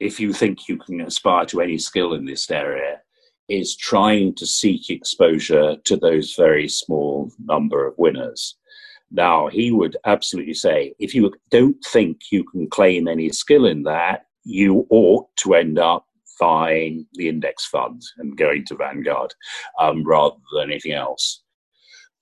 [0.00, 3.00] if you think you can aspire to any skill in this area,
[3.48, 8.56] is trying to seek exposure to those very small number of winners.
[9.10, 13.82] Now, he would absolutely say if you don't think you can claim any skill in
[13.84, 16.06] that, you ought to end up
[16.40, 19.34] buying the index funds and going to Vanguard
[19.78, 21.42] um, rather than anything else.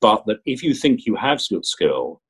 [0.01, 2.21] But that if you think you have good skill,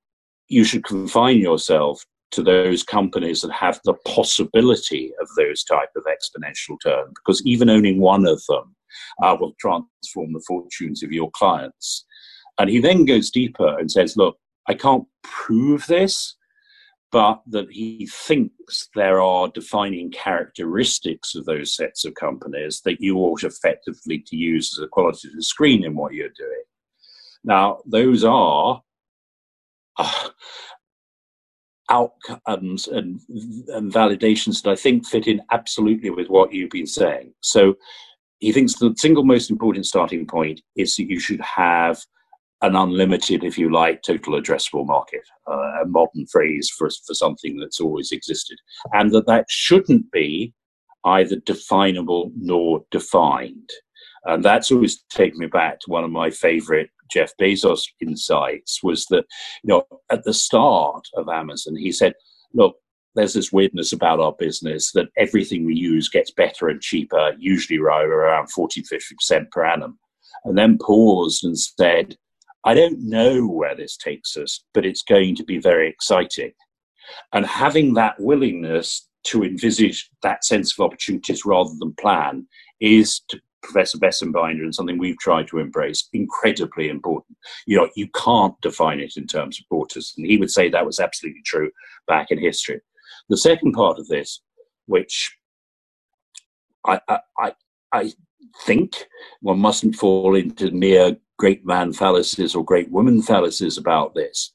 [0.48, 6.04] you should confine yourself to those companies that have the possibility of those type of
[6.04, 8.74] exponential turn because even owning one of them
[9.22, 12.04] uh, will transform the fortunes of your clients
[12.58, 14.36] and he then goes deeper and says look
[14.68, 16.36] i can't prove this
[17.10, 23.18] but that he thinks there are defining characteristics of those sets of companies that you
[23.18, 26.62] ought effectively to use as a qualitative screen in what you're doing
[27.44, 28.82] now those are
[29.98, 30.28] uh,
[31.92, 33.20] outcomes and,
[33.68, 37.34] and validations that I think fit in absolutely with what you've been saying.
[37.40, 37.74] So
[38.42, 42.00] he thinks the single most important starting point is that you should have
[42.60, 47.56] an unlimited, if you like, total addressable market, uh, a modern phrase for, for something
[47.56, 48.58] that's always existed,
[48.94, 50.52] and that that shouldn't be
[51.04, 53.70] either definable nor defined.
[54.24, 59.06] And that's always taken me back to one of my favorite Jeff Bezos insights was
[59.06, 59.24] that,
[59.62, 62.14] you know, at the start of Amazon, he said,
[62.54, 62.74] look,
[63.14, 67.78] there's this weirdness about our business that everything we use gets better and cheaper, usually
[67.78, 69.98] right around 40, 50% per annum.
[70.44, 72.16] And then paused and said,
[72.64, 76.52] I don't know where this takes us, but it's going to be very exciting.
[77.32, 82.46] And having that willingness to envisage that sense of opportunities rather than plan
[82.80, 87.36] is to Professor Bessembinder and something we've tried to embrace, incredibly important.
[87.66, 90.14] You know, you can't define it in terms of borders.
[90.16, 91.70] And he would say that was absolutely true
[92.08, 92.80] back in history.
[93.32, 94.42] The second part of this,
[94.84, 95.34] which
[96.86, 97.00] I,
[97.38, 97.52] I,
[97.90, 98.12] I
[98.66, 99.06] think
[99.40, 104.52] one mustn't fall into mere great man fallacies or great woman fallacies about this.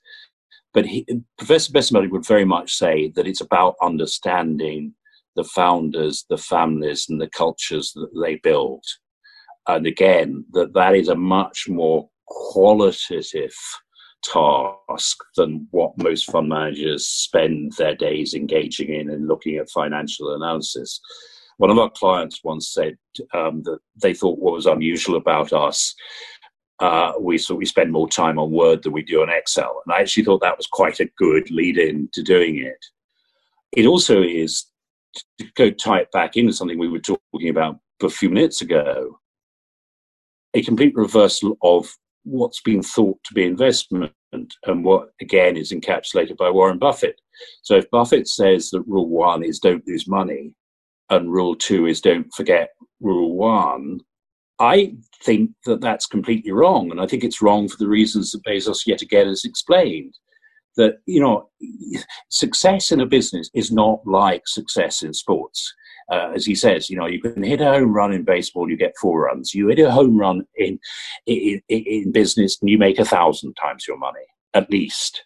[0.75, 1.07] But he,
[1.39, 4.93] Professor Bessembinder would very much say that it's about understanding
[5.35, 8.85] the founders, the families, and the cultures that they build.
[9.67, 13.55] And again, that that is a much more qualitative
[14.23, 20.33] task than what most fund managers spend their days engaging in and looking at financial
[20.33, 20.99] analysis.
[21.57, 22.97] One of our clients once said
[23.33, 25.95] um, that they thought what was unusual about us
[26.79, 29.93] uh, we so we spend more time on Word than we do on Excel, and
[29.93, 32.85] I actually thought that was quite a good lead-in to doing it.
[33.71, 34.65] It also is
[35.39, 39.19] to go tie it back into something we were talking about a few minutes ago,
[40.53, 41.91] a complete reversal of
[42.27, 47.19] what's been thought to be investment and what again is encapsulated by Warren Buffett.
[47.61, 50.53] So if Buffett says that rule one is don't lose money
[51.09, 52.69] and rule two is don't forget
[52.99, 54.01] rule one,
[54.59, 56.91] I think that that's completely wrong.
[56.91, 60.13] And I think it's wrong for the reasons that Bezos yet again has explained.
[60.75, 61.49] That, you know,
[62.29, 65.73] success in a business is not like success in sports.
[66.11, 68.77] Uh, as he says, you know, you can hit a home run in baseball, you
[68.77, 69.53] get four runs.
[69.53, 70.79] You hit a home run in
[71.25, 75.23] in, in business, and you make a thousand times your money at least.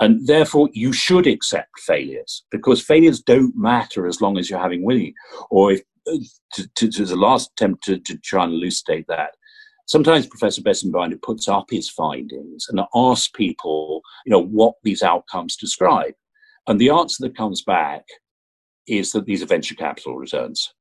[0.00, 4.84] And therefore, you should accept failures because failures don't matter as long as you're having
[4.84, 5.14] winning.
[5.50, 5.82] Or if
[6.54, 9.32] to, to, to the last attempt to, to try and elucidate that,
[9.86, 15.56] sometimes Professor Bessembinder puts up his findings and asks people, you know, what these outcomes
[15.56, 16.14] describe.
[16.66, 18.04] And the answer that comes back
[18.88, 20.74] is that these are venture capital returns,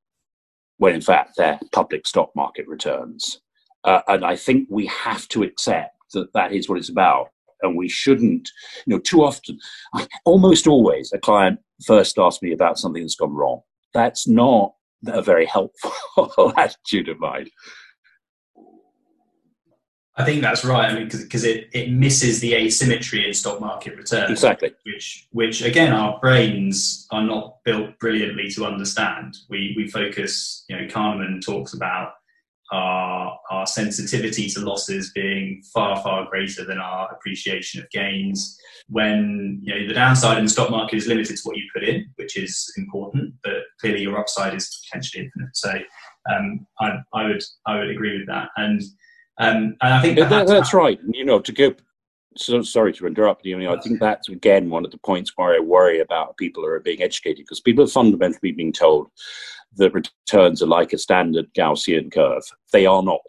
[0.77, 3.41] when in fact they're public stock market returns.
[3.83, 7.29] Uh, and I think we have to accept that that is what it's about.
[7.61, 8.49] And we shouldn't,
[8.85, 9.57] you know, too often,
[10.25, 13.61] almost always, a client first asks me about something that's gone wrong.
[13.93, 14.73] That's not
[15.07, 17.47] a very helpful attitude of mine.
[20.19, 20.89] I think that's right.
[20.89, 24.31] I mean, because it, it misses the asymmetry in stock market returns.
[24.31, 24.71] Exactly.
[24.83, 29.37] Which, which again, our brains are not built brilliantly to understand.
[29.47, 32.13] We, we focus, you know, Kahneman talks about
[32.71, 38.59] our, our sensitivity to losses being far, far greater than our appreciation of gains.
[38.89, 41.83] When, you know, the downside in the stock market is limited to what you put
[41.83, 45.55] in, which is important, but clearly your upside is potentially infinite.
[45.55, 45.73] So
[46.27, 48.49] um, I, I, would, I would agree with that.
[48.57, 48.81] And,
[49.37, 50.99] um, and I think yeah, that, that's right.
[51.11, 51.73] You know, to go.
[52.35, 53.57] So sorry to interrupt you.
[53.57, 56.69] Know, I think that's again one of the points where I worry about people who
[56.69, 59.07] are being educated because people are fundamentally being told
[59.77, 62.43] that returns are like a standard Gaussian curve.
[62.71, 63.21] They are not.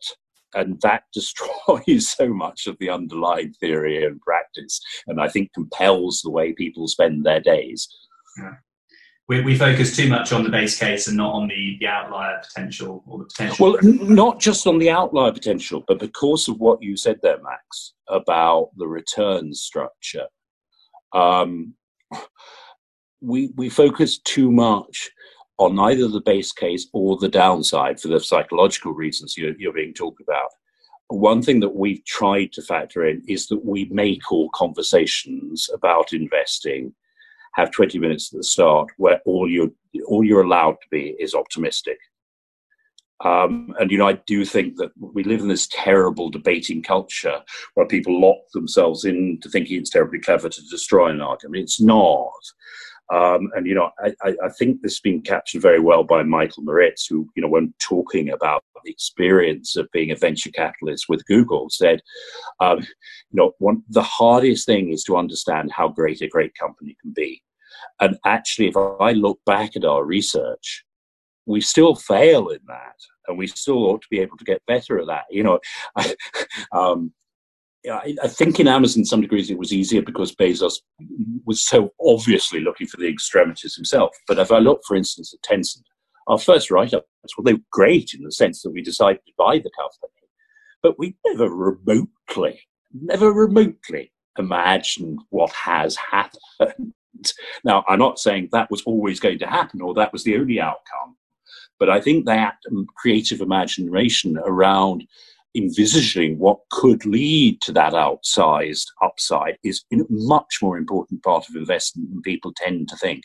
[0.55, 6.21] And that destroys so much of the underlying theory and practice, and I think compels
[6.23, 7.89] the way people spend their days.
[8.39, 8.55] Yeah
[9.29, 12.41] we, we focus too much on the base case and not on the, the outlier
[12.43, 13.73] potential or the potential.
[13.73, 17.93] Well, not just on the outlier potential, but because of what you said there, Max,
[18.09, 20.27] about the return structure.
[21.13, 21.75] Um,
[23.21, 25.11] we we focus too much
[25.59, 29.93] on either the base case or the downside for the psychological reasons you're, you're being
[29.93, 30.51] talked about.
[31.09, 36.13] One thing that we've tried to factor in is that we make all conversations about
[36.13, 36.95] investing
[37.59, 39.75] have 20 minutes at the start where all you
[40.07, 41.99] all you're allowed to be is optimistic.
[43.25, 47.41] Um, and you know, I do think that we live in this terrible debating culture
[47.75, 51.65] where people lock themselves into thinking it's terribly clever to destroy an argument.
[51.65, 52.31] It's not.
[53.13, 54.13] Um, and you know, I,
[54.45, 57.73] I, think this has been captured very well by Michael Moritz, who you know, when
[57.81, 62.03] talking about the experience of being a venture capitalist with Google, said,
[62.61, 62.87] um, you
[63.33, 67.43] know, one the hardest thing is to understand how great a great company can be.
[68.01, 70.85] And actually, if I look back at our research,
[71.47, 74.99] we still fail in that, and we still ought to be able to get better
[74.99, 75.25] at that.
[75.31, 75.59] You know,
[75.97, 76.15] I,
[76.73, 77.13] um,
[77.91, 80.75] I, I think in Amazon, some degrees, it was easier because Bezos
[81.45, 84.15] was so obviously looking for the extremities himself.
[84.27, 85.85] But if I look, for instance, at Tencent,
[86.27, 87.07] our first write-ups,
[87.37, 90.29] well, they were great in the sense that we decided to buy the company,
[90.83, 92.61] but we never remotely,
[92.93, 96.93] never remotely imagined what has happened.
[97.65, 100.61] Now, I'm not saying that was always going to happen or that was the only
[100.61, 101.17] outcome,
[101.79, 102.57] but I think that
[102.97, 105.05] creative imagination around
[105.57, 111.57] envisaging what could lead to that outsized upside is a much more important part of
[111.57, 113.25] investment than people tend to think.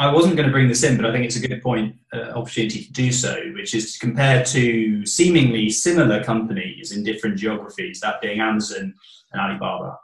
[0.00, 2.30] I wasn't going to bring this in, but I think it's a good point, uh,
[2.30, 7.98] opportunity to do so, which is to compare two seemingly similar companies in different geographies,
[8.00, 8.94] that being Amazon
[9.32, 9.98] and Alibaba.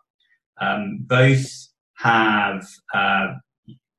[0.61, 3.35] Um, both have uh,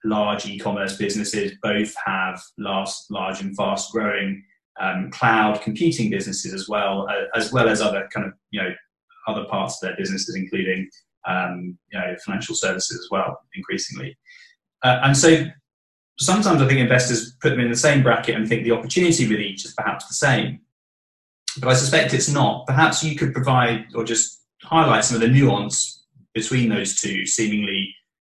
[0.03, 4.43] large e-commerce businesses, both have large, large and fast-growing
[4.79, 8.69] um, cloud computing businesses as well, uh, as well as other kind of you know
[9.27, 10.89] other parts of their businesses, including
[11.27, 14.17] um, you know financial services as well, increasingly.
[14.83, 15.45] Uh, and so
[16.19, 19.39] sometimes I think investors put them in the same bracket and think the opportunity with
[19.39, 20.61] each is perhaps the same.
[21.59, 22.67] But I suspect it's not.
[22.67, 26.04] Perhaps you could provide or just highlight some of the nuance
[26.35, 27.95] between those two seemingly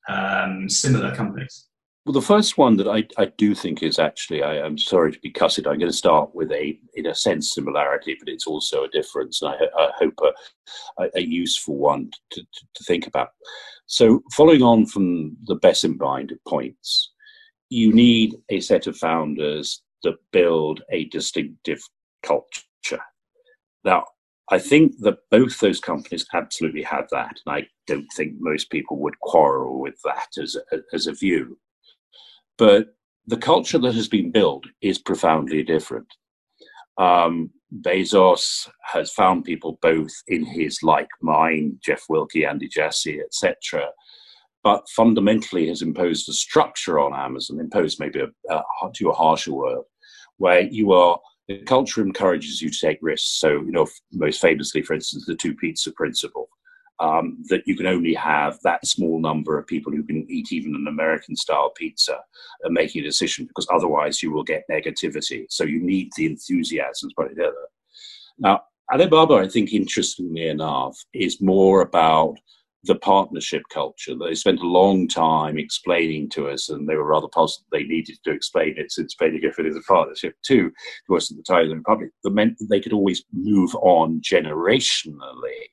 [0.09, 1.67] um, similar companies?
[2.05, 5.19] Well, the first one that I, I do think is actually, I, am sorry to
[5.19, 8.85] be cussed, I'm going to start with a, in a sense, similarity, but it's also
[8.85, 10.15] a difference, and I, I hope
[11.01, 13.31] a, a, useful one to, to, to, think about.
[13.87, 17.13] So, following on from the Bessembinder points,
[17.71, 21.81] you need a set of founders that build a distinctive
[22.23, 23.03] culture.
[23.83, 24.05] Now,
[24.51, 28.99] I think that both those companies absolutely have that, and I don't think most people
[28.99, 31.59] would quarrel with that as a, as a view.
[32.57, 32.95] But
[33.27, 36.07] the culture that has been built is profoundly different.
[36.97, 43.89] Um, Bezos has found people both in his like mind, Jeff Wilke, Andy Jassy, etc.,
[44.63, 48.63] but fundamentally has imposed a structure on Amazon, imposed maybe a, a,
[48.95, 49.83] to a harsher word,
[50.39, 51.19] where you are
[51.49, 53.39] the culture encourages you to take risks.
[53.39, 56.49] So, you know, most famously, for instance, the two pizza principle.
[56.99, 60.75] Um, that you can only have that small number of people who can eat even
[60.75, 62.19] an American style pizza
[62.63, 65.45] and making a decision because otherwise you will get negativity.
[65.51, 67.33] So you need the enthusiasm to put.
[68.39, 72.39] Now, Alibaba, I think, interestingly enough, is more about
[72.85, 74.15] the partnership culture.
[74.15, 78.19] They spent a long time explaining to us, and they were rather positive they needed
[78.25, 80.71] to explain it since Gifford is a partnership too
[81.07, 82.11] to us at the time of the Republic.
[82.23, 85.69] That meant that they could always move on generationally.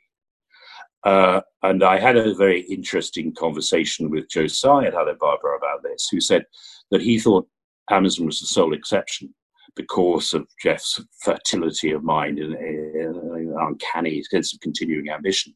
[1.03, 6.21] Uh, and I had a very interesting conversation with Tsai at Alibaba about this, who
[6.21, 6.45] said
[6.91, 7.47] that he thought
[7.89, 9.33] Amazon was the sole exception
[9.75, 12.53] because of Jeff's fertility of mind and,
[13.57, 15.53] uncanny sense of continuing ambition.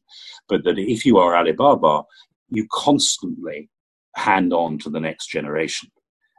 [0.48, 2.02] But that if you are Alibaba,
[2.50, 3.68] you constantly
[4.16, 5.90] hand on to the next generation.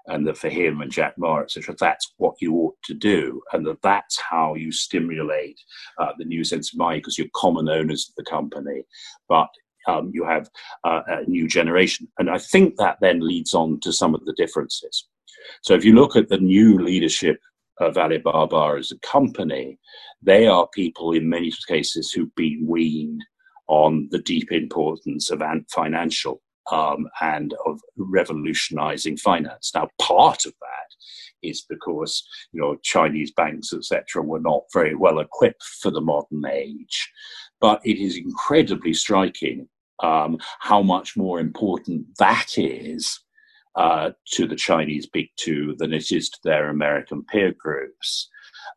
[0.07, 3.64] And that for him and Jack Ma, etc., that's what you ought to do, and
[3.68, 5.60] that that's how you stimulate
[5.99, 8.86] uh, the new sense of mind because you're common owners of the company,
[9.28, 9.49] but
[9.88, 10.49] um, you have
[10.84, 12.07] uh, a new generation.
[12.18, 15.07] And I think that then leads on to some of the differences.
[15.62, 17.39] So if you look at the new leadership
[17.80, 19.80] of Alibaba as a company,
[20.21, 23.23] they are people in many cases who've been weaned
[23.67, 29.71] on the deep importance of financial um, and of revolutionizing finance.
[29.73, 35.19] Now, part of that is because you know Chinese banks, etc., were not very well
[35.19, 37.09] equipped for the modern age,
[37.61, 39.67] but it is incredibly striking
[40.01, 43.19] um, how much more important that is
[43.76, 48.30] uh, to the Chinese big two than it is to their American peer groups.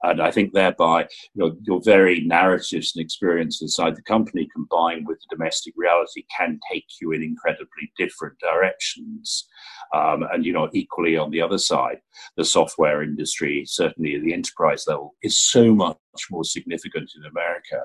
[0.02, 1.02] And I think thereby,
[1.34, 6.24] you know, your very narratives and experience inside the company combined with the domestic reality
[6.36, 9.48] can take you in incredibly different directions.
[9.94, 12.00] Um, and, you know, equally on the other side,
[12.36, 15.96] the software industry, certainly at the enterprise level, is so much
[16.30, 17.82] more significant in America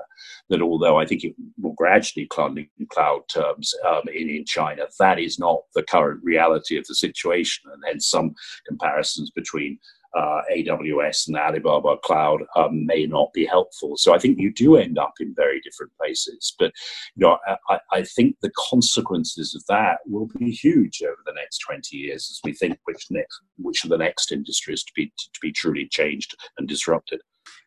[0.48, 4.86] that although I think it will gradually climb in cloud terms um, in, in China,
[4.98, 7.70] that is not the current reality of the situation.
[7.72, 8.34] And hence some
[8.66, 9.78] comparisons between
[10.16, 13.96] uh, AWS and Alibaba Cloud um, may not be helpful.
[13.96, 16.54] So I think you do end up in very different places.
[16.58, 16.72] But
[17.14, 17.38] you know,
[17.68, 22.28] I, I, think the consequences of that will be huge over the next 20 years
[22.30, 25.86] as we think which next which of the next industries to be to be truly
[25.88, 27.20] changed and disrupted.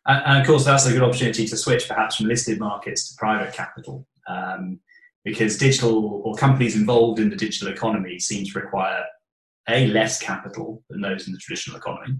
[0.07, 3.53] And, of course, that's a good opportunity to switch perhaps from listed markets to private
[3.53, 4.07] capital.
[4.27, 4.79] Um,
[5.23, 9.03] because digital or companies involved in the digital economy seem to require
[9.69, 12.19] a less capital than those in the traditional economy,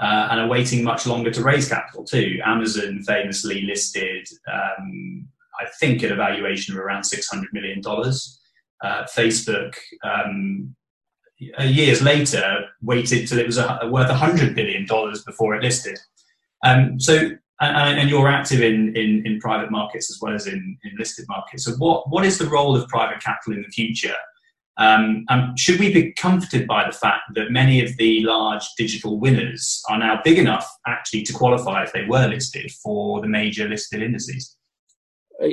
[0.00, 2.40] uh, and are waiting much longer to raise capital too.
[2.44, 5.28] Amazon famously listed, um,
[5.60, 7.82] I think, at a valuation of around $600 million.
[8.82, 10.74] Uh, Facebook, um,
[11.38, 14.86] years later, waited till it was a, worth $100 billion
[15.26, 15.98] before it listed.
[16.64, 17.30] Um, so,
[17.60, 21.26] and, and, you're active in, in, in, private markets as well as in, in listed
[21.28, 21.64] markets.
[21.64, 24.14] So, what, what is the role of private capital in the future?
[24.80, 29.20] Um, um, should we be comforted by the fact that many of the large digital
[29.20, 33.68] winners are now big enough actually to qualify if they were listed for the major
[33.68, 34.56] listed indices?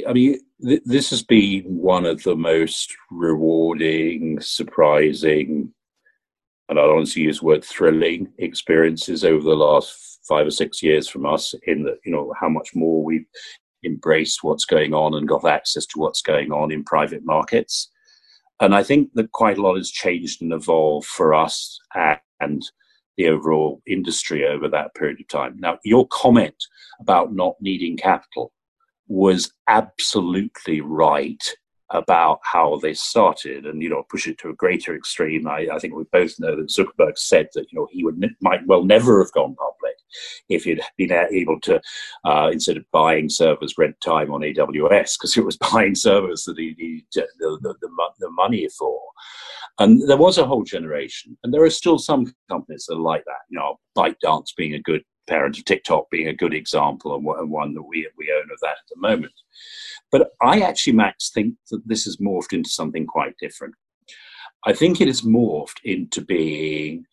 [0.07, 5.73] I mean, th- this has been one of the most rewarding, surprising,
[6.69, 10.81] and I don't want use the word thrilling experiences over the last five or six
[10.81, 13.27] years from us in that, you know, how much more we've
[13.83, 17.89] embraced what's going on and got access to what's going on in private markets.
[18.59, 21.79] And I think that quite a lot has changed and evolved for us
[22.39, 22.63] and
[23.17, 25.57] the overall industry over that period of time.
[25.59, 26.55] Now, your comment
[26.99, 28.51] about not needing capital
[29.07, 31.43] was absolutely right
[31.91, 35.79] about how they started and you know push it to a greater extreme I, I,
[35.79, 39.23] think we both know that zuckerberg said that you know he would might well never
[39.23, 39.87] have gone public
[40.49, 41.81] if he'd been able to,
[42.25, 46.57] uh, instead of buying servers, rent time on AWS because it was buying servers that
[46.57, 48.99] he needed the, the, the, the money for.
[49.79, 53.23] And there was a whole generation, and there are still some companies that are like
[53.25, 53.45] that.
[53.49, 57.73] You know, ByteDance being a good parent of TikTok being a good example and one
[57.73, 59.33] that we, we own of that at the moment.
[60.11, 63.75] But I actually, Max, think that this has morphed into something quite different.
[64.65, 67.05] I think it has morphed into being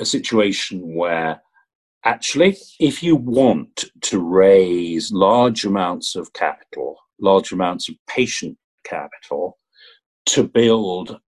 [0.00, 1.40] a situation where
[2.04, 9.58] actually, if you want to raise large amounts of capital, large amounts of patient capital
[10.26, 11.18] to build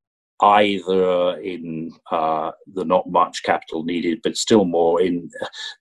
[0.43, 5.30] either in uh, the not much capital needed, but still more in,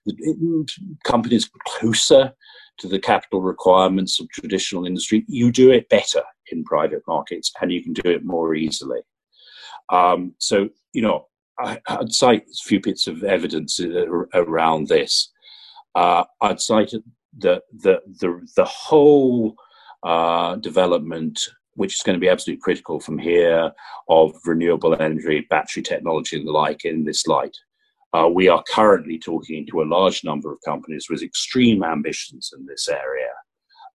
[0.06, 0.64] in,
[1.04, 2.32] companies closer
[2.78, 7.72] to the capital requirements of traditional industry, you do it better in private markets and
[7.72, 9.00] you can do it more easily.
[9.90, 11.26] Um, so, you know,
[11.58, 13.80] I, would cite a few bits of evidence
[14.34, 15.30] around this.
[15.94, 16.94] Uh, I'd cite
[17.36, 19.56] the, the, the, the whole
[20.02, 21.40] uh, development
[21.74, 23.72] which is going to be absolutely critical from here
[24.08, 27.56] of renewable energy, battery technology, and the like in this light.
[28.12, 32.66] Uh, we are currently talking to a large number of companies with extreme ambitions in
[32.66, 33.30] this area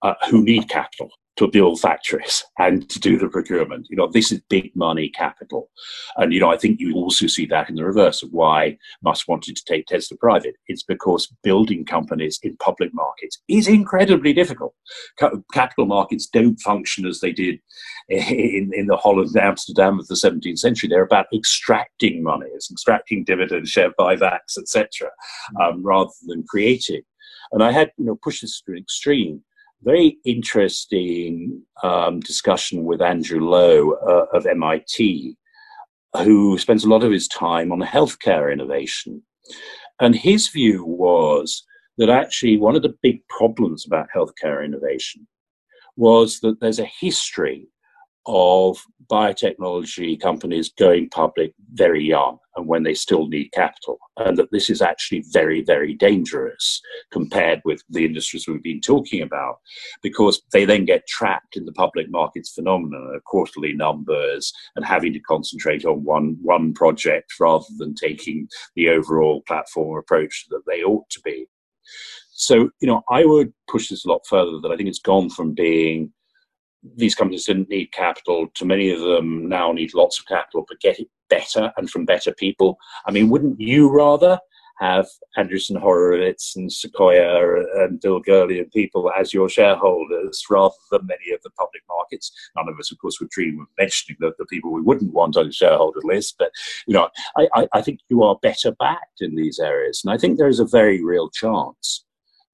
[0.02, 3.88] uh, who need capital to build factories and to do the procurement.
[3.90, 5.70] You know, this is big money capital.
[6.18, 9.28] And, you know, I think you also see that in the reverse of why Musk
[9.28, 10.56] wanted to take Tesla private.
[10.68, 14.74] It's because building companies in public markets is incredibly difficult.
[15.54, 17.60] Capital markets don't function as they did
[18.10, 20.90] in, in the Holland Amsterdam of the 17th century.
[20.90, 25.10] They're about extracting money, it's extracting dividends, share buybacks, etc.,
[25.62, 27.02] um, rather than creating.
[27.52, 29.42] And I had, you know, pushed this to an extreme
[29.84, 35.38] very interesting um, discussion with Andrew Lo uh, of MIT,
[36.24, 39.22] who spends a lot of his time on healthcare innovation.
[40.00, 41.64] And his view was
[41.98, 45.28] that actually one of the big problems about healthcare innovation
[45.96, 47.68] was that there's a history
[48.28, 48.78] of
[49.10, 54.70] biotechnology companies going public very young and when they still need capital, and that this
[54.70, 59.60] is actually very, very dangerous compared with the industries we've been talking about,
[60.02, 65.14] because they then get trapped in the public markets phenomenon of quarterly numbers and having
[65.14, 70.84] to concentrate on one one project rather than taking the overall platform approach that they
[70.84, 71.48] ought to be.
[72.32, 75.30] So, you know, I would push this a lot further that I think it's gone
[75.30, 76.12] from being
[76.96, 78.48] these companies didn't need capital.
[78.56, 82.06] To many of them now need lots of capital, but get it better and from
[82.06, 82.78] better people.
[83.06, 84.40] I mean, wouldn't you rather
[84.80, 85.08] have
[85.38, 91.34] Andreessen Horowitz and Sequoia and Bill Gurley and people as your shareholders rather than many
[91.34, 92.32] of the public markets?
[92.56, 95.36] None of us, of course, would dream of mentioning the, the people we wouldn't want
[95.36, 96.52] on the shareholder list, but
[96.86, 100.18] you know, I, I, I think you are better backed in these areas, and I
[100.18, 102.06] think there is a very real chance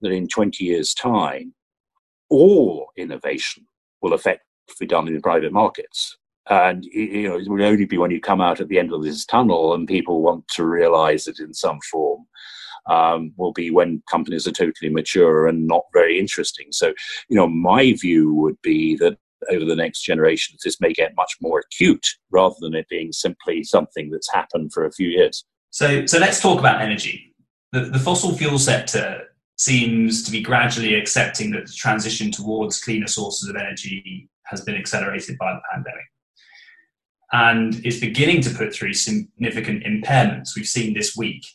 [0.01, 1.53] that in 20 years' time,
[2.29, 3.65] all innovation
[4.03, 6.17] will effectively done in private markets.
[6.49, 9.01] And you know, it will only be when you come out at the end of
[9.01, 12.25] this tunnel and people want to realize it in some form.
[12.89, 16.67] Um, will be when companies are totally mature and not very interesting.
[16.71, 16.87] So,
[17.29, 19.17] you know, my view would be that
[19.49, 23.63] over the next generations, this may get much more acute rather than it being simply
[23.63, 25.45] something that's happened for a few years.
[25.69, 27.33] So, so let's talk about energy.
[27.71, 29.27] The, the fossil fuel sector
[29.57, 34.75] seems to be gradually accepting that the transition towards cleaner sources of energy has been
[34.75, 36.05] accelerated by the pandemic
[37.31, 40.55] and is beginning to put through significant impairments.
[40.55, 41.45] We've seen this week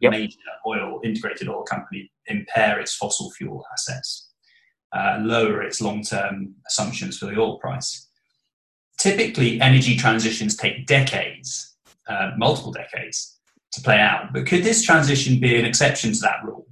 [0.00, 0.12] yep.
[0.12, 0.36] major
[0.66, 4.30] oil integrated oil company impair its fossil fuel assets,
[4.92, 8.08] uh, lower its long-term assumptions for the oil price.
[8.98, 11.76] Typically, energy transitions take decades,
[12.08, 13.38] uh, multiple decades,
[13.72, 14.32] to play out.
[14.32, 16.66] But could this transition be an exception to that rule?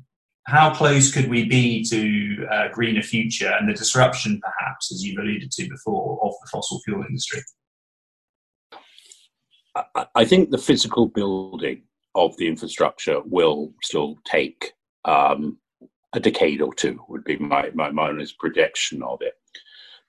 [0.46, 5.18] How close could we be to a greener future and the disruption, perhaps, as you've
[5.18, 7.40] alluded to before, of the fossil fuel industry?
[10.14, 11.82] I think the physical building
[12.14, 14.72] of the infrastructure will still take
[15.04, 15.58] um,
[16.12, 19.34] a decade or two, would be my, my, my honest projection of it.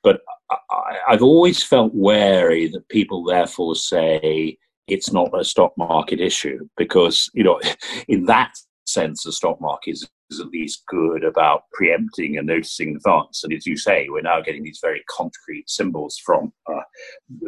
[0.04, 4.58] But I, I've always felt wary that people therefore say
[4.88, 7.62] it's not a stock market issue because, you know,
[8.08, 8.54] in that
[8.94, 13.44] sense, the stock market is is at least good about preempting and noticing in advance.
[13.44, 16.82] And as you say, we're now getting these very concrete symbols from uh,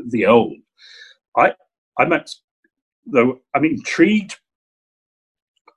[0.09, 0.57] the old.
[1.37, 1.53] I,
[1.99, 2.29] I'm at,
[3.05, 4.37] though, I'm intrigued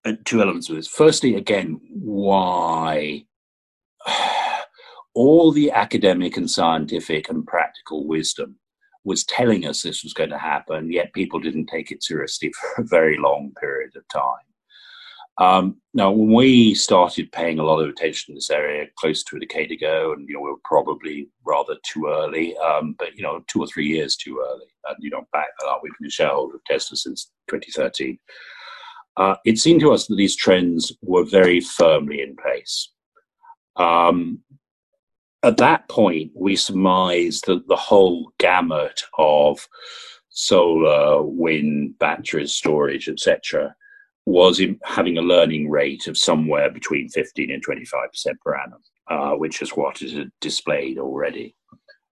[0.05, 0.89] at two elements of this.
[0.89, 3.25] Firstly, again, why
[5.15, 8.57] all the academic and scientific and practical wisdom
[9.05, 12.83] was telling us this was going to happen, yet people didn't take it seriously for
[12.83, 14.48] a very long period of time.
[15.39, 19.37] Um, now, when we started paying a lot of attention to this area close to
[19.37, 23.23] a decade ago, and you know we were probably rather too early, um, but you
[23.23, 26.09] know two or three years too early, and you know back that up, we've been
[26.09, 28.19] a shareholder of Tesla since 2013.
[29.17, 32.91] Uh, it seemed to us that these trends were very firmly in place.
[33.77, 34.41] Um,
[35.45, 39.69] at that point, we surmised that the whole gamut of
[40.31, 43.75] solar, wind, batteries, storage, etc.,
[44.29, 47.81] was having a learning rate of somewhere between 15 and 25%
[48.45, 51.55] per annum, uh, which is what it displayed already.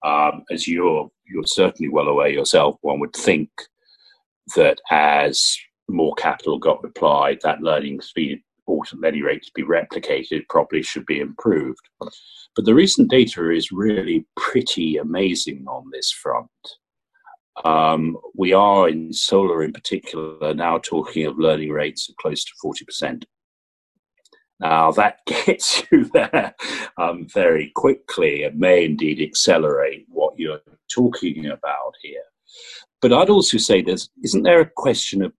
[0.03, 3.51] Um, as you're, you're certainly well aware yourself, one would think
[4.55, 5.57] that as
[5.89, 11.05] more capital got applied, that learning speed or learning rate to be replicated probably should
[11.05, 11.87] be improved.
[12.01, 16.49] But the recent data is really pretty amazing on this front.
[17.65, 22.53] Um, we are in solar in particular now talking of learning rates of close to
[22.65, 23.25] 40%.
[24.61, 26.55] Now that gets you there
[26.99, 30.61] um, very quickly and may indeed accelerate what you're
[30.93, 32.23] talking about here.
[33.03, 35.33] But I'd also say there's isn't there a question of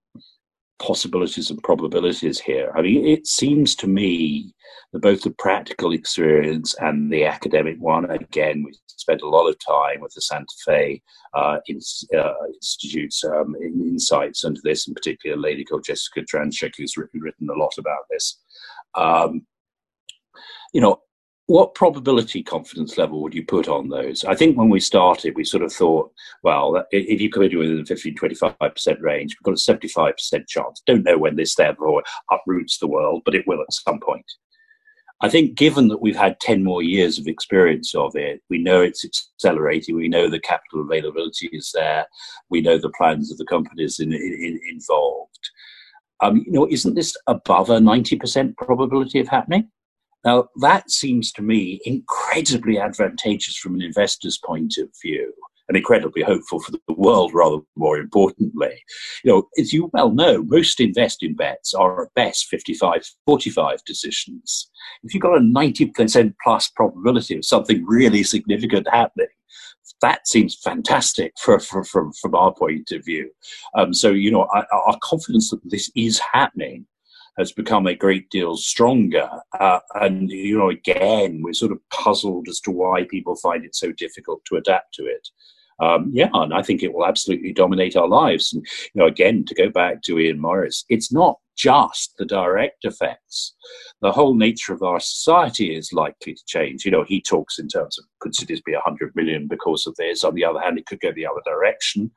[0.78, 2.72] possibilities and probabilities here?
[2.76, 4.54] I mean, it seems to me
[4.92, 9.56] that both the practical experience and the academic one, again, we spent a lot of
[9.58, 11.02] time with the Santa Fe
[11.34, 11.78] uh, in,
[12.16, 17.20] uh, Institute's um, insights into this, and particularly a lady called Jessika Trancik, who's written,
[17.20, 18.40] written a lot about this.
[18.94, 19.46] Um,
[20.72, 21.00] you know,
[21.48, 24.22] what probability confidence level would you put on those?
[24.22, 27.78] I think when we started, we sort of thought, well, if you come in within
[27.78, 30.82] the 15, 25% range, we've got a 75% chance.
[30.86, 34.26] Don't know when this therefore uproots the world, but it will at some point.
[35.22, 38.82] I think given that we've had 10 more years of experience of it, we know
[38.82, 42.06] it's accelerating, we know the capital availability is there,
[42.50, 45.50] we know the plans of the companies in, in, involved.
[46.20, 49.70] Um, you know, isn't this above a 90% probability of happening?
[50.24, 55.32] Now, that seems to me incredibly advantageous from an investor's point of view
[55.68, 58.82] and incredibly hopeful for the world, rather more importantly.
[59.22, 64.70] You know, as you well know, most investing bets are at best 55 45 decisions.
[65.02, 69.28] If you've got a 90% plus probability of something really significant happening,
[70.00, 73.30] that seems fantastic for, for, from, from our point of view.
[73.74, 76.86] Um, so, you know, our confidence that this is happening
[77.38, 79.30] has become a great deal stronger.
[79.58, 83.74] Uh, and, you know, again, we're sort of puzzled as to why people find it
[83.74, 85.28] so difficult to adapt to it.
[85.80, 88.52] Um, yeah, and I think it will absolutely dominate our lives.
[88.52, 92.84] And, you know, again, to go back to Ian Morris, it's not just the direct
[92.84, 93.54] effects.
[94.00, 96.84] The whole nature of our society is likely to change.
[96.84, 100.22] You know, he talks in terms of could cities be 100 million because of this.
[100.22, 102.10] On the other hand, it could go the other direction.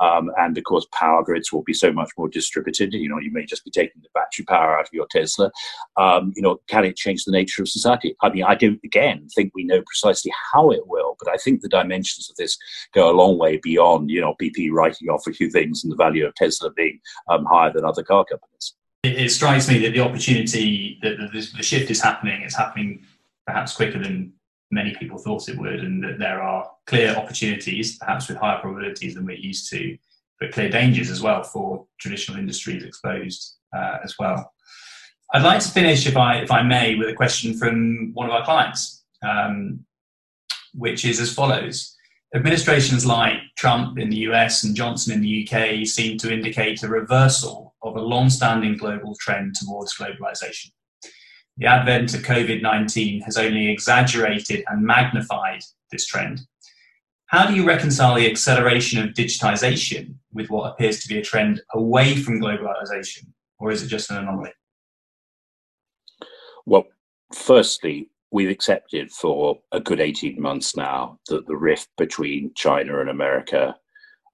[0.00, 3.44] Um, and because power grids will be so much more distributed, you know, you may
[3.44, 5.50] just be taking the battery power out of your Tesla.
[5.96, 8.14] Um, you know, can it change the nature of society?
[8.22, 11.60] I mean, I don't, again, think we know precisely how it will, but I think
[11.60, 12.56] the dimensions of this
[12.94, 15.96] go a long way beyond, you know, BP writing off a few things and the
[15.96, 18.74] value of Tesla being um, higher than other car companies
[19.04, 22.42] it, it strikes me that the opportunity that the, the shift is happening.
[22.42, 23.04] It's happening
[23.46, 24.32] perhaps quicker than
[24.70, 29.14] many people thought it would, and that there are clear opportunities, perhaps with higher probabilities
[29.14, 29.96] than we're used to,
[30.40, 34.52] but clear dangers as well for traditional industries exposed uh, as well.
[35.32, 38.32] I'd like to finish, if I if I may, with a question from one of
[38.32, 39.84] our clients, um,
[40.72, 41.94] which is as follows.
[42.34, 46.88] Administrations like Trump in the US and Johnson in the UK seem to indicate a
[46.88, 50.70] reversal of a long standing global trend towards globalization.
[51.58, 55.60] The advent of COVID 19 has only exaggerated and magnified
[55.92, 56.40] this trend.
[57.26, 61.62] How do you reconcile the acceleration of digitization with what appears to be a trend
[61.72, 63.26] away from globalization,
[63.58, 64.52] or is it just an anomaly?
[66.66, 66.86] Well,
[67.32, 73.10] firstly, we've accepted for a good 18 months now that the rift between China and
[73.10, 73.76] America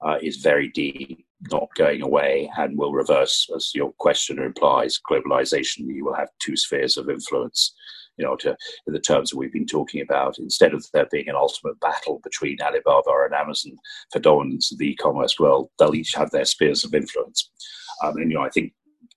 [0.03, 5.87] uh, is very deep, not going away, and will reverse, as your question implies, globalization.
[5.87, 7.73] You will have two spheres of influence,
[8.17, 8.55] you know, to
[8.87, 10.37] in the terms that we've been talking about.
[10.39, 13.73] Instead of there being an ultimate battle between Alibaba and Amazon
[14.11, 17.49] for dominance of the e-commerce world, they'll each have their spheres of influence.
[18.03, 18.73] Um, and you know, I think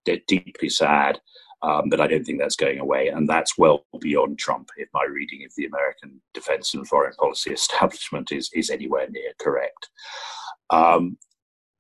[0.06, 1.20] they're deeply sad
[1.64, 3.08] um, but I don't think that's going away.
[3.08, 7.50] And that's well beyond Trump, if my reading of the American defense and foreign policy
[7.52, 9.88] establishment is, is anywhere near correct.
[10.70, 11.16] Um,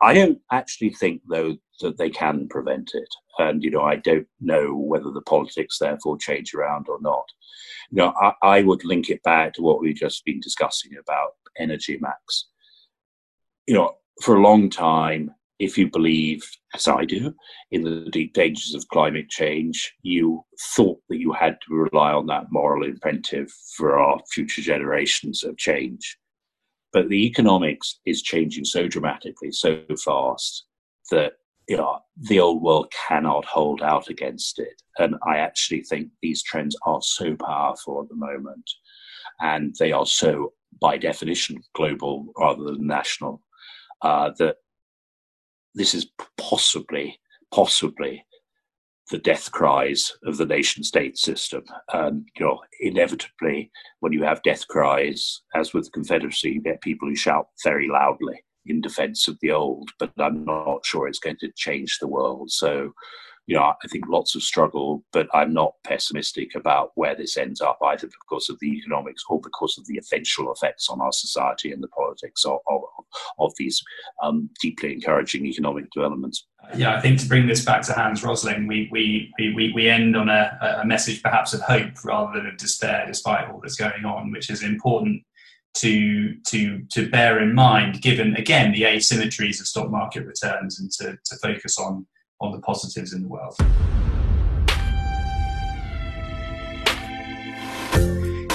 [0.04, 3.08] I don't actually think, though, that they can prevent it.
[3.38, 7.24] And, you know, I don't know whether the politics therefore change around or not.
[7.90, 11.30] You know, I, I would link it back to what we've just been discussing about
[11.58, 12.48] energy max.
[13.66, 16.42] You know, for a long time, if you believe,
[16.74, 17.32] as I do,
[17.70, 20.44] in the deep dangers of climate change, you
[20.76, 25.56] thought that you had to rely on that moral imperative for our future generations of
[25.56, 26.18] change.
[26.94, 30.64] But the economics is changing so dramatically, so fast,
[31.10, 31.34] that
[31.68, 34.80] you know, the old world cannot hold out against it.
[34.98, 38.70] And I actually think these trends are so powerful at the moment.
[39.40, 43.42] And they are so, by definition, global rather than national,
[44.02, 44.56] uh, that
[45.74, 46.06] this is
[46.38, 47.18] possibly,
[47.52, 48.24] possibly
[49.10, 51.62] the death cries of the nation state system.
[51.92, 56.80] And, you know, inevitably, when you have death cries, as with the Confederacy, you get
[56.80, 58.42] people who shout very loudly.
[58.66, 62.50] in defense of the old, but I'm not sure it's going to change the world.
[62.50, 62.92] So,
[63.46, 67.60] you know, I think lots of struggle, but I'm not pessimistic about where this ends
[67.60, 71.72] up, either because of the economics or because of the eventual effects on our society
[71.72, 72.80] and the politics of, of,
[73.38, 73.82] of these
[74.22, 76.46] um, deeply encouraging economic developments.
[76.74, 80.16] Yeah, I think to bring this back to Hans Rosling, we, we, we, we end
[80.16, 84.04] on a, a message perhaps of hope rather than of despair, despite all that's going
[84.04, 85.22] on, which is important
[85.74, 90.90] to to to bear in mind, given again the asymmetries of stock market returns, and
[90.92, 92.06] to, to focus on
[92.40, 93.56] on the positives in the world.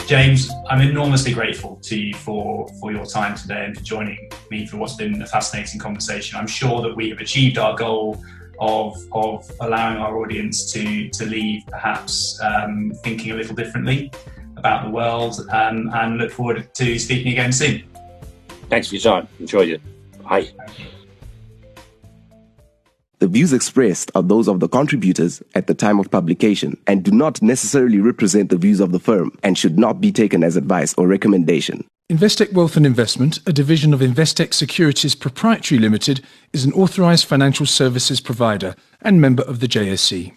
[0.10, 4.18] James, I'm enormously grateful to you for, for your time today and for joining
[4.50, 6.36] me for what's been a fascinating conversation.
[6.40, 8.20] I'm sure that we have achieved our goal
[8.60, 14.12] of, of allowing our audience to, to leave perhaps um, thinking a little differently
[14.58, 17.84] about the world um, and look forward to speaking again soon.
[18.68, 19.28] Thanks for your time.
[19.40, 19.82] Enjoyed it.
[20.24, 20.50] Bye.
[23.20, 27.12] The views expressed are those of the contributors at the time of publication and do
[27.12, 30.94] not necessarily represent the views of the firm and should not be taken as advice
[30.94, 31.86] or recommendation.
[32.10, 36.22] Investec Wealth and Investment, a division of Investec Securities Proprietary Limited,
[36.54, 40.32] is an authorized financial services provider and member of the JSE.